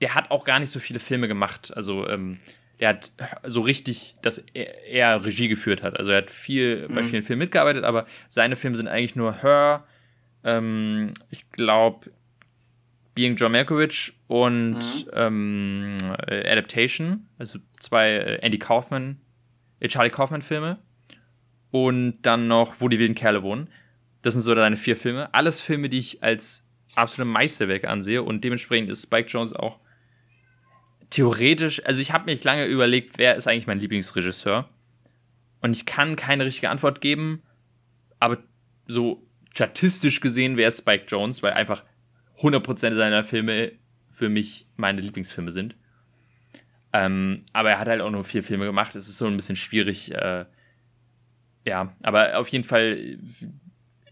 [0.01, 1.75] der hat auch gar nicht so viele Filme gemacht.
[1.75, 2.39] Also, ähm,
[2.79, 3.11] der hat
[3.43, 5.97] so richtig, dass er, er, Regie geführt hat.
[5.97, 6.93] Also er hat viel mhm.
[6.93, 9.85] bei vielen Filmen mitgearbeitet, aber seine Filme sind eigentlich nur Her,
[10.43, 12.11] ähm, ich glaube,
[13.15, 15.11] Being John Malkovich und mhm.
[15.13, 15.97] ähm,
[16.27, 19.19] Adaptation, also zwei äh, Andy Kaufman,
[19.79, 20.79] äh, Charlie Kaufman Filme
[21.71, 23.69] und dann noch Wo die wilden Kerle wohnen.
[24.21, 25.33] Das sind so seine vier Filme.
[25.33, 29.79] Alles Filme, die ich als absolute Meisterwerke ansehe und dementsprechend ist Spike Jones auch
[31.09, 34.69] theoretisch, also ich habe mich lange überlegt, wer ist eigentlich mein Lieblingsregisseur?
[35.61, 37.41] Und ich kann keine richtige Antwort geben,
[38.19, 38.39] aber
[38.87, 41.83] so statistisch gesehen wäre es Spike Jones, weil einfach
[42.39, 43.71] 100% seiner Filme
[44.11, 45.75] für mich meine Lieblingsfilme sind.
[46.97, 48.95] Ähm, aber er hat halt auch nur vier Filme gemacht.
[48.95, 50.11] Es ist so ein bisschen schwierig.
[50.13, 50.45] Äh,
[51.65, 53.19] ja, aber auf jeden Fall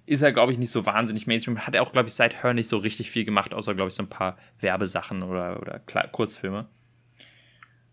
[0.05, 1.65] ist er, glaube ich, nicht so wahnsinnig Mainstream.
[1.65, 3.95] Hat er auch, glaube ich, seit Her nicht so richtig viel gemacht, außer, glaube ich,
[3.95, 6.67] so ein paar Werbesachen oder, oder Kurzfilme.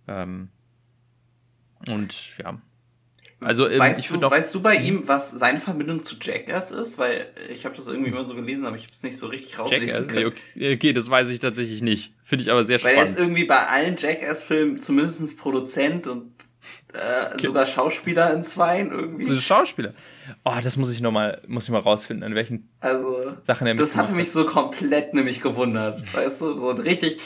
[0.09, 0.51] Ähm,
[1.89, 2.61] und ja.
[3.45, 6.99] Also, ähm, weißt, du, weißt du bei ihm, was seine Verbindung zu Jackass ist?
[6.99, 9.59] Weil ich habe das irgendwie immer so gelesen, aber ich habe es nicht so richtig
[9.59, 10.33] rauslesen können.
[10.55, 12.15] Nee, okay, das weiß ich tatsächlich nicht.
[12.25, 12.99] Finde ich aber sehr spannend.
[12.99, 16.33] Weil er ist irgendwie bei allen Jackass-Filmen zumindest Produzent und
[16.93, 17.45] äh, okay.
[17.45, 19.25] sogar Schauspieler in zweien irgendwie.
[19.25, 19.95] So Schauspieler.
[20.45, 23.75] Oh, das muss ich noch mal, muss ich mal rausfinden, an welchen also, Sachen er
[23.75, 26.03] Das hatte mich so komplett nämlich gewundert.
[26.15, 27.19] weißt du, so richtig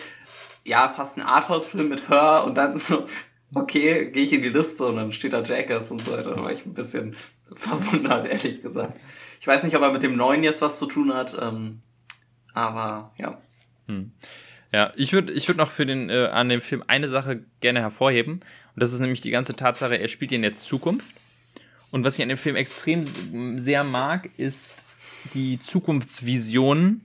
[0.67, 3.07] ja, fast ein Arthouse-Film mit Hör und dann so,
[3.55, 6.35] okay, gehe ich in die Liste und dann steht da Jackass und so weiter.
[6.35, 7.17] Da war ich ein bisschen
[7.57, 8.99] verwundert, ehrlich gesagt.
[9.41, 11.81] Ich weiß nicht, ob er mit dem neuen jetzt was zu tun hat, ähm,
[12.55, 13.41] aber ja.
[13.87, 14.13] Hm.
[14.73, 17.81] Ja, ich würde ich würd noch für den, äh, an dem Film eine Sache gerne
[17.81, 18.35] hervorheben.
[18.35, 21.15] Und das ist nämlich die ganze Tatsache, er spielt in der Zukunft.
[21.91, 24.75] Und was ich an dem Film extrem sehr mag, ist
[25.35, 27.01] die Zukunftsvision,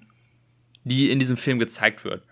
[0.84, 2.24] die in diesem Film gezeigt wird.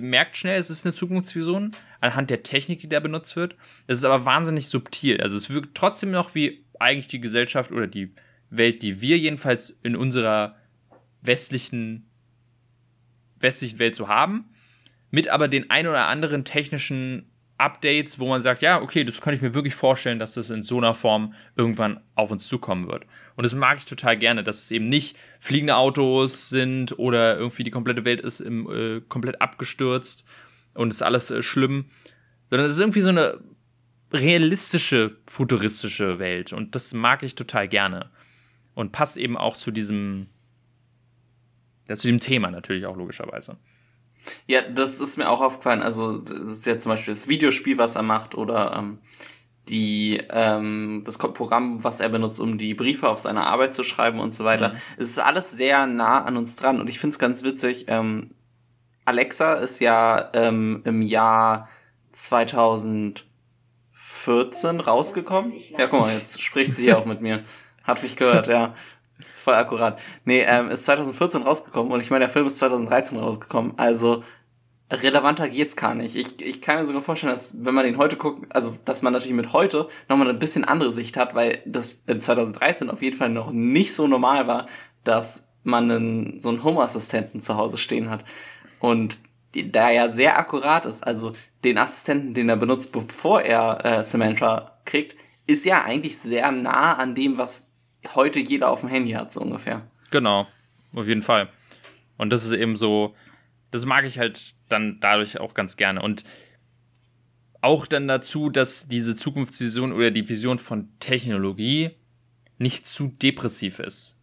[0.00, 3.56] merkt schnell, es ist eine Zukunftsvision anhand der Technik, die da benutzt wird.
[3.86, 5.20] Es ist aber wahnsinnig subtil.
[5.20, 8.14] Also es wirkt trotzdem noch wie eigentlich die Gesellschaft oder die
[8.50, 10.56] Welt, die wir jedenfalls in unserer
[11.22, 12.05] westlichen
[13.40, 14.46] westlichen Welt zu haben,
[15.10, 19.32] mit aber den ein oder anderen technischen Updates, wo man sagt, ja, okay, das kann
[19.32, 23.06] ich mir wirklich vorstellen, dass das in so einer Form irgendwann auf uns zukommen wird.
[23.34, 27.62] Und das mag ich total gerne, dass es eben nicht fliegende Autos sind oder irgendwie
[27.62, 30.26] die komplette Welt ist im, äh, komplett abgestürzt
[30.74, 31.86] und ist alles äh, schlimm,
[32.50, 33.40] sondern es ist irgendwie so eine
[34.12, 36.52] realistische, futuristische Welt.
[36.52, 38.10] Und das mag ich total gerne.
[38.74, 40.26] Und passt eben auch zu diesem,
[41.88, 43.56] ja, zu dem Thema natürlich auch logischerweise.
[44.46, 45.82] Ja, das ist mir auch aufgefallen.
[45.82, 48.98] Also, das ist ja zum Beispiel das Videospiel, was er macht, oder ähm,
[49.68, 54.18] die, ähm, das Programm, was er benutzt, um die Briefe auf seine Arbeit zu schreiben
[54.20, 54.70] und so weiter.
[54.70, 54.76] Mhm.
[54.96, 57.86] Es ist alles sehr nah an uns dran und ich finde es ganz witzig.
[57.88, 58.30] Ähm,
[59.04, 61.68] Alexa ist ja ähm, im Jahr
[62.12, 65.52] 2014 rausgekommen.
[65.76, 67.44] Ja, guck mal, jetzt spricht sie ja auch mit mir.
[67.84, 68.74] Hat mich gehört, ja
[69.46, 70.00] voll akkurat.
[70.24, 73.74] Nee, ähm, ist 2014 rausgekommen und ich meine, der Film ist 2013 rausgekommen.
[73.76, 74.24] Also
[74.90, 76.16] relevanter geht's gar nicht.
[76.16, 79.12] Ich, ich kann mir sogar vorstellen, dass wenn man den heute guckt, also dass man
[79.12, 83.16] natürlich mit heute nochmal eine bisschen andere Sicht hat, weil das in 2013 auf jeden
[83.16, 84.66] Fall noch nicht so normal war,
[85.04, 88.24] dass man einen, so einen Home-Assistenten zu Hause stehen hat.
[88.80, 89.20] Und
[89.52, 94.72] da ja sehr akkurat ist, also den Assistenten, den er benutzt, bevor er äh, Samantha
[94.84, 95.16] kriegt,
[95.46, 97.65] ist ja eigentlich sehr nah an dem, was
[98.14, 99.82] heute jeder auf dem Handy hat, so ungefähr.
[100.10, 100.46] Genau,
[100.94, 101.48] auf jeden Fall.
[102.16, 103.14] Und das ist eben so,
[103.70, 106.02] das mag ich halt dann dadurch auch ganz gerne.
[106.02, 106.24] Und
[107.60, 111.90] auch dann dazu, dass diese Zukunftsvision oder die Vision von Technologie
[112.58, 114.16] nicht zu depressiv ist.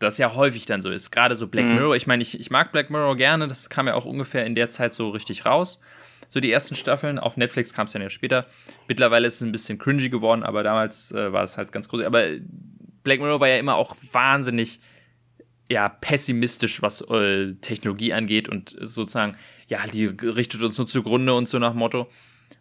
[0.00, 1.10] Das ja häufig dann so ist.
[1.10, 1.76] Gerade so Black mhm.
[1.76, 1.96] Mirror.
[1.96, 3.48] Ich meine, ich, ich mag Black Mirror gerne.
[3.48, 5.80] Das kam ja auch ungefähr in der Zeit so richtig raus.
[6.28, 7.18] so die ersten Staffeln.
[7.18, 8.46] Auf Netflix kam es dann ja später.
[8.88, 12.02] Mittlerweile ist es ein bisschen cringy geworden, aber damals äh, war es halt ganz groß.
[12.02, 12.24] Aber
[13.04, 14.80] Black Mirror war ja immer auch wahnsinnig
[15.70, 19.36] ja, pessimistisch, was äh, Technologie angeht und sozusagen,
[19.68, 22.10] ja, die richtet uns nur zugrunde und so nach Motto.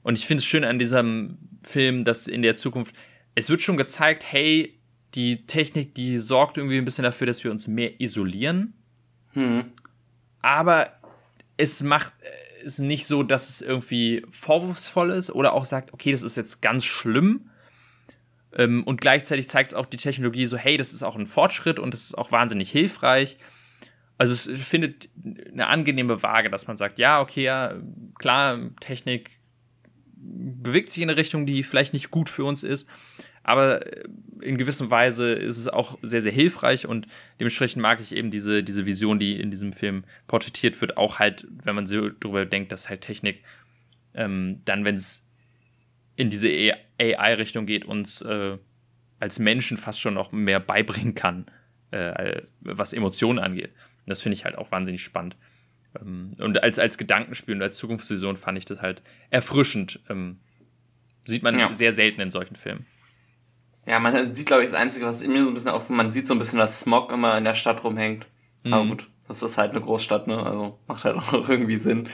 [0.04, 2.96] Und ich finde es schön an diesem Film, dass in der Zukunft,
[3.36, 4.80] es wird schon gezeigt, hey,
[5.16, 8.74] die Technik, die sorgt irgendwie ein bisschen dafür, dass wir uns mehr isolieren.
[9.34, 9.66] Hm.
[10.42, 10.92] Aber
[11.58, 12.14] es macht
[12.64, 16.62] es nicht so, dass es irgendwie vorwurfsvoll ist oder auch sagt, okay, das ist jetzt
[16.62, 17.50] ganz schlimm.
[18.56, 21.80] Ähm, und gleichzeitig zeigt es auch die Technologie so, hey, das ist auch ein Fortschritt
[21.80, 23.38] und das ist auch wahnsinnig hilfreich.
[24.18, 25.10] Also es findet
[25.52, 27.76] eine angenehme Waage, dass man sagt, ja, okay, ja,
[28.20, 29.32] klar, Technik
[30.16, 32.88] bewegt sich in eine Richtung, die vielleicht nicht gut für uns ist,
[33.44, 33.86] aber
[34.42, 37.08] in gewisser Weise ist es auch sehr, sehr hilfreich und
[37.40, 41.46] dementsprechend mag ich eben diese, diese Vision, die in diesem Film porträtiert wird, auch halt,
[41.64, 43.44] wenn man so darüber denkt, dass halt Technik
[44.14, 45.26] ähm, dann, wenn es
[46.16, 46.48] in diese
[47.00, 48.58] AI-Richtung geht, uns äh,
[49.20, 51.46] als Menschen fast schon noch mehr beibringen kann,
[51.92, 53.72] äh, was Emotionen angeht.
[54.06, 55.38] Und das finde ich halt auch wahnsinnig spannend.
[56.00, 60.00] Ähm, und als, als Gedankenspiel und als Zukunftsvision fand ich das halt erfrischend.
[60.10, 60.40] Ähm,
[61.26, 61.72] sieht man ja.
[61.72, 62.86] sehr selten in solchen Filmen.
[63.86, 66.12] Ja, man sieht, glaube ich, das Einzige, was in mir so ein bisschen auf, man
[66.12, 68.26] sieht so ein bisschen, dass Smog immer in der Stadt rumhängt.
[68.64, 68.74] Mhm.
[68.74, 70.42] Aber gut, das ist halt eine Großstadt, ne?
[70.42, 72.10] Also macht halt auch irgendwie Sinn.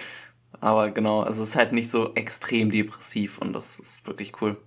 [0.60, 4.58] Aber genau, es ist halt nicht so extrem depressiv und das ist wirklich cool.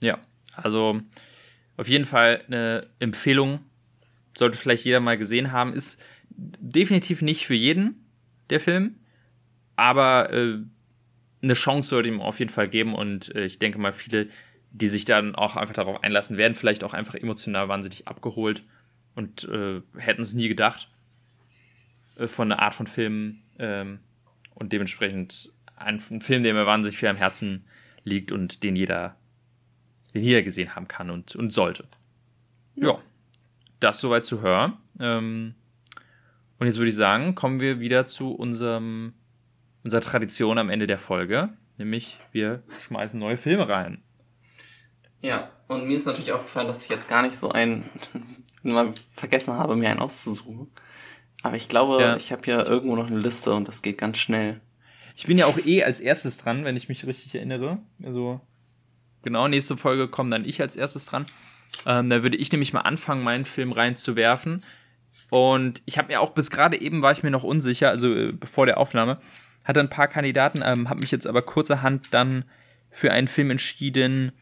[0.00, 0.18] Ja,
[0.54, 1.00] also
[1.76, 3.60] auf jeden Fall eine Empfehlung.
[4.36, 5.72] Sollte vielleicht jeder mal gesehen haben.
[5.72, 8.06] Ist definitiv nicht für jeden,
[8.50, 8.96] der Film.
[9.74, 10.58] Aber äh,
[11.42, 14.28] eine Chance sollte ihm auf jeden Fall geben und äh, ich denke mal, viele
[14.70, 18.64] die sich dann auch einfach darauf einlassen, werden vielleicht auch einfach emotional wahnsinnig abgeholt
[19.14, 20.88] und äh, hätten es nie gedacht
[22.18, 24.00] äh, von einer Art von Film ähm,
[24.54, 27.64] und dementsprechend ein, ein, Film, der mir wahnsinnig viel am Herzen
[28.04, 29.16] liegt und den jeder,
[30.14, 31.86] den jeder gesehen haben kann und, und sollte.
[32.74, 32.98] Ja,
[33.80, 34.76] das soweit zu hören.
[34.98, 35.54] Ähm,
[36.58, 39.14] und jetzt würde ich sagen, kommen wir wieder zu unserem,
[39.84, 44.02] unserer Tradition am Ende der Folge, nämlich wir schmeißen neue Filme rein.
[45.20, 47.88] Ja, und mir ist natürlich aufgefallen, dass ich jetzt gar nicht so einen
[48.62, 50.68] mal vergessen habe, mir einen auszusuchen.
[51.42, 52.16] Aber ich glaube, ja.
[52.16, 54.60] ich habe hier irgendwo noch eine Liste und das geht ganz schnell.
[55.16, 57.78] Ich bin ja auch eh als erstes dran, wenn ich mich richtig erinnere.
[58.04, 58.40] Also
[59.22, 61.26] genau, nächste Folge kommt dann ich als erstes dran.
[61.86, 64.62] Ähm, da würde ich nämlich mal anfangen, meinen Film reinzuwerfen.
[65.30, 68.32] Und ich habe mir auch bis gerade eben war ich mir noch unsicher, also äh,
[68.32, 69.20] bevor der Aufnahme,
[69.64, 72.44] hatte ein paar Kandidaten, ähm, habe mich jetzt aber kurzerhand dann
[72.90, 74.32] für einen Film entschieden,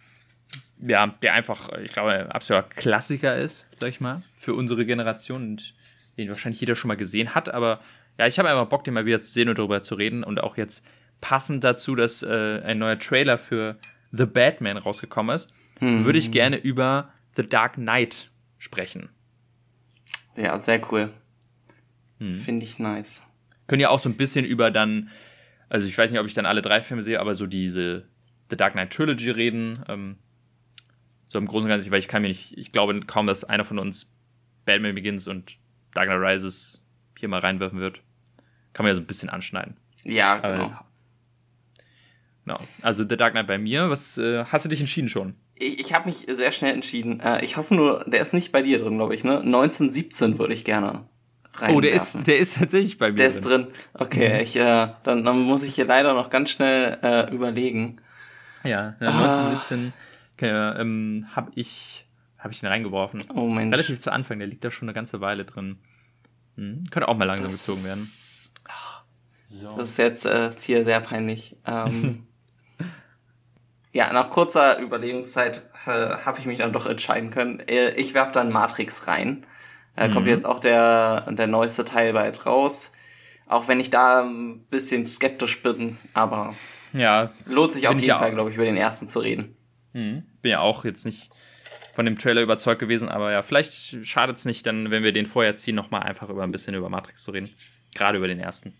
[0.78, 5.42] ja, der einfach, ich glaube, ein absoluter Klassiker ist, sag ich mal, für unsere Generation
[5.42, 5.74] und
[6.16, 7.48] den wahrscheinlich jeder schon mal gesehen hat.
[7.48, 7.80] Aber
[8.18, 10.24] ja, ich habe einfach Bock, den mal wieder zu sehen und darüber zu reden.
[10.24, 10.84] Und auch jetzt
[11.20, 13.78] passend dazu, dass äh, ein neuer Trailer für
[14.12, 16.04] The Batman rausgekommen ist, hm.
[16.04, 19.10] würde ich gerne über The Dark Knight sprechen.
[20.36, 21.12] Ja, sehr cool.
[22.18, 22.34] Hm.
[22.34, 23.20] Finde ich nice.
[23.66, 25.10] Können ja auch so ein bisschen über dann,
[25.68, 28.06] also ich weiß nicht, ob ich dann alle drei Filme sehe, aber so diese
[28.50, 29.78] The Dark Knight Trilogy reden.
[29.88, 30.16] Ähm,
[31.28, 33.64] so im Großen und Ganzen, weil ich kann mir nicht, ich glaube kaum, dass einer
[33.64, 34.16] von uns
[34.64, 35.58] Batman Begins und
[35.96, 36.82] Dark Knight Rises
[37.18, 38.00] hier mal reinwerfen wird.
[38.72, 39.76] Kann man ja so ein bisschen anschneiden.
[40.04, 40.64] Ja, genau.
[40.64, 40.84] Aber,
[42.44, 42.58] genau.
[42.82, 43.90] Also The Dark Knight bei mir.
[43.90, 45.34] Was äh, hast du dich entschieden schon?
[45.54, 47.20] Ich, ich habe mich sehr schnell entschieden.
[47.20, 49.38] Äh, ich hoffe nur, der ist nicht bei dir drin, glaube ich, ne?
[49.40, 51.04] 1917 würde ich gerne
[51.54, 51.74] rein.
[51.74, 53.42] Oh, der ist, der ist tatsächlich bei mir der drin.
[53.42, 53.66] Der ist drin.
[53.94, 54.40] Okay, mhm.
[54.40, 58.00] ich, äh, dann, dann muss ich hier leider noch ganz schnell äh, überlegen.
[58.64, 60.02] Ja, 1917 ah.
[60.36, 62.05] Okay, ähm, habe ich,
[62.38, 63.24] hab ich den reingeworfen.
[63.34, 63.72] Oh Mensch.
[63.72, 65.78] Relativ zu Anfang, der liegt da schon eine ganze Weile drin.
[66.56, 68.08] Hm, könnte auch mal langsam das gezogen werden.
[69.42, 69.76] So.
[69.76, 71.56] Das ist jetzt äh, hier sehr peinlich.
[71.64, 72.26] Ähm,
[73.92, 75.90] ja, nach kurzer Überlegungszeit äh,
[76.24, 77.60] habe ich mich dann doch entscheiden können.
[77.60, 79.46] Äh, ich werf dann Matrix rein.
[79.94, 80.12] Da mhm.
[80.12, 82.90] kommt jetzt auch der, der neueste Teil bald raus.
[83.46, 86.54] Auch wenn ich da ein bisschen skeptisch bin, aber
[86.92, 89.56] ja, lohnt sich auf jeden Fall, glaube ich, über den ersten zu reden.
[89.92, 90.24] Mhm.
[90.42, 91.30] Bin ja auch jetzt nicht
[91.96, 95.24] von dem Trailer überzeugt gewesen, aber ja, vielleicht schadet es nicht, dann, wenn wir den
[95.24, 97.48] vorher ziehen, nochmal einfach über ein bisschen über Matrix zu reden.
[97.94, 98.74] Gerade über den ersten.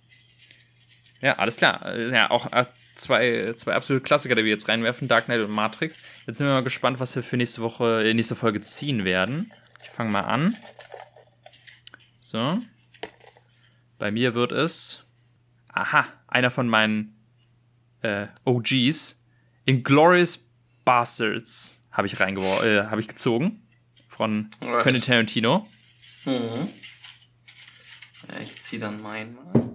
[1.23, 1.87] Ja, alles klar.
[1.87, 5.51] Äh, ja, auch äh, zwei, zwei absolute Klassiker, die wir jetzt reinwerfen, Dark Knight und
[5.51, 5.97] Matrix.
[6.27, 9.51] Jetzt sind wir mal gespannt, was wir für nächste Woche, äh, nächste Folge ziehen werden.
[9.83, 10.55] Ich fange mal an.
[12.21, 12.59] So.
[13.97, 15.03] Bei mir wird es.
[15.73, 17.17] Aha, einer von meinen
[18.03, 19.19] äh, OGs.
[19.65, 20.39] Inglorious
[20.85, 23.63] Bastards habe ich reingeworfen, äh, habe ich gezogen.
[24.09, 24.83] Von right.
[24.83, 25.67] Quentin Tarantino.
[26.25, 26.69] Mhm.
[28.29, 29.71] Ja, ich ziehe dann meinen mal.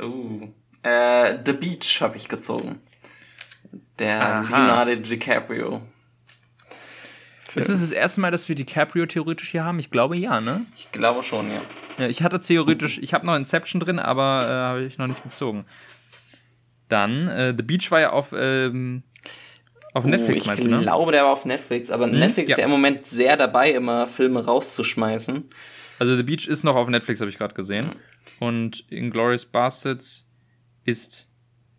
[0.00, 0.48] Uh,
[0.82, 2.80] äh, The Beach habe ich gezogen.
[3.98, 4.42] Der Aha.
[4.42, 5.82] Leonardo DiCaprio.
[7.54, 9.80] Ist es das erste Mal, dass wir DiCaprio theoretisch hier haben?
[9.80, 10.64] Ich glaube ja, ne?
[10.76, 11.62] Ich glaube schon, ja.
[11.98, 15.24] Ja, ich hatte theoretisch, ich habe noch Inception drin, aber äh, habe ich noch nicht
[15.24, 15.64] gezogen.
[16.88, 19.02] Dann, äh, The Beach war ja auf, ähm,
[19.94, 20.80] auf Netflix, oh, ich meinst du, ne?
[20.80, 22.56] glaube, der war auf Netflix, aber Netflix Ja.
[22.56, 25.44] ist ja im Moment sehr dabei, immer Filme rauszuschmeißen.
[25.98, 27.90] Also The Beach ist noch auf Netflix, habe ich gerade gesehen.
[28.38, 30.28] Und Inglourious Bastards
[30.84, 31.28] ist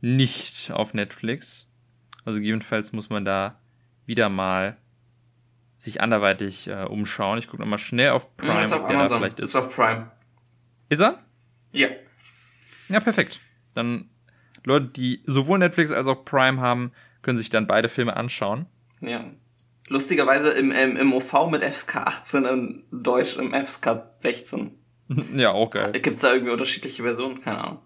[0.01, 1.67] nicht auf Netflix.
[2.25, 3.59] Also gegebenenfalls muss man da
[4.05, 4.77] wieder mal
[5.77, 7.39] sich anderweitig äh, umschauen.
[7.39, 9.19] Ich gucke nochmal schnell auf Prime, ist auf ob der da Amazon.
[9.19, 9.55] vielleicht Ist ist.
[9.55, 10.11] auf Prime.
[10.89, 11.19] Ist er?
[11.71, 11.87] Ja.
[12.89, 13.39] Ja, perfekt.
[13.75, 14.09] Dann
[14.63, 16.91] Leute, die sowohl Netflix als auch Prime haben,
[17.21, 18.65] können sich dann beide Filme anschauen.
[19.01, 19.23] Ja.
[19.87, 24.71] Lustigerweise im, im, im OV mit FSK 18 und Deutsch im FSK 16.
[25.35, 25.91] ja, auch geil.
[25.93, 27.41] Gibt es da irgendwie unterschiedliche Versionen?
[27.41, 27.79] Keine Ahnung.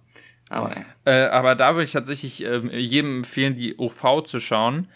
[0.50, 0.86] Aber ja.
[1.06, 4.90] Äh, aber da würde ich tatsächlich ähm, jedem empfehlen, die OV zu schauen.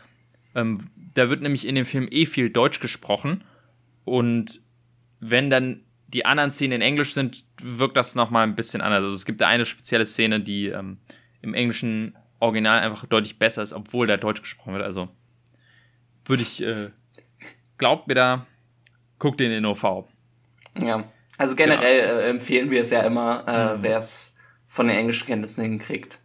[0.54, 0.78] Ähm,
[1.14, 3.44] da wird nämlich in dem Film eh viel Deutsch gesprochen.
[4.04, 4.62] Und
[5.20, 9.04] wenn dann die anderen Szenen in Englisch sind, wirkt das nochmal ein bisschen anders.
[9.04, 10.98] Also es gibt da eine spezielle Szene, die ähm,
[11.42, 14.84] im englischen Original einfach deutlich besser ist, obwohl da Deutsch gesprochen wird.
[14.84, 15.08] Also
[16.26, 16.90] würde ich, äh,
[17.78, 18.46] glaubt mir da,
[19.20, 20.06] guckt den in OV.
[20.82, 21.04] ja.
[21.40, 22.20] Also generell Genau.
[22.20, 23.84] äh, empfehlen wir es ja immer, äh, Mhm.
[23.84, 24.36] wer es
[24.66, 26.20] von den englischen Kenntnissen hinkriegt.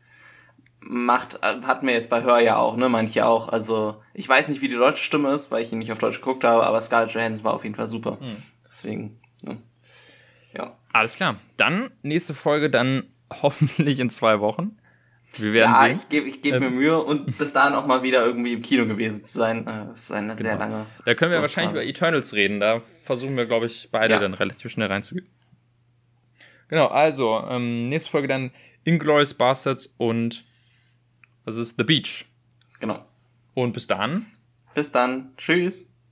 [0.80, 2.88] Macht, äh, hatten wir jetzt bei Hör ja auch, ne?
[2.88, 3.48] Manche auch.
[3.50, 6.16] Also, ich weiß nicht, wie die deutsche Stimme ist, weil ich ihn nicht auf Deutsch
[6.20, 8.16] geguckt habe, aber Scarlett Johansson war auf jeden Fall super.
[8.22, 8.42] Mhm.
[8.70, 9.58] Deswegen, ne?
[10.54, 10.76] ja.
[10.94, 11.36] Alles klar.
[11.58, 13.04] Dann nächste Folge, dann
[13.42, 14.78] hoffentlich in zwei Wochen.
[15.38, 15.92] Wir werden Ja, sehen.
[16.02, 16.60] ich gebe ich geb Ähm.
[16.60, 19.66] mir Mühe und bis dahin auch mal wieder irgendwie im Kino gewesen zu sein.
[19.66, 20.86] Äh, Das ist eine sehr lange.
[21.06, 21.42] Da können wir Durchfahren.
[21.42, 22.60] wahrscheinlich über Eternals reden.
[22.60, 24.20] Da versuchen wir, glaube ich, beide Ja.
[24.20, 25.26] dann relativ schnell reinzugehen.
[26.68, 28.50] Genau, also, ähm, nächste Folge dann
[28.84, 30.44] Inglourious Bastards und
[31.44, 32.26] was ist The Beach.
[32.80, 33.04] Genau.
[33.54, 34.26] Und bis dann.
[34.74, 35.32] Bis dann.
[35.36, 35.86] Tschüss.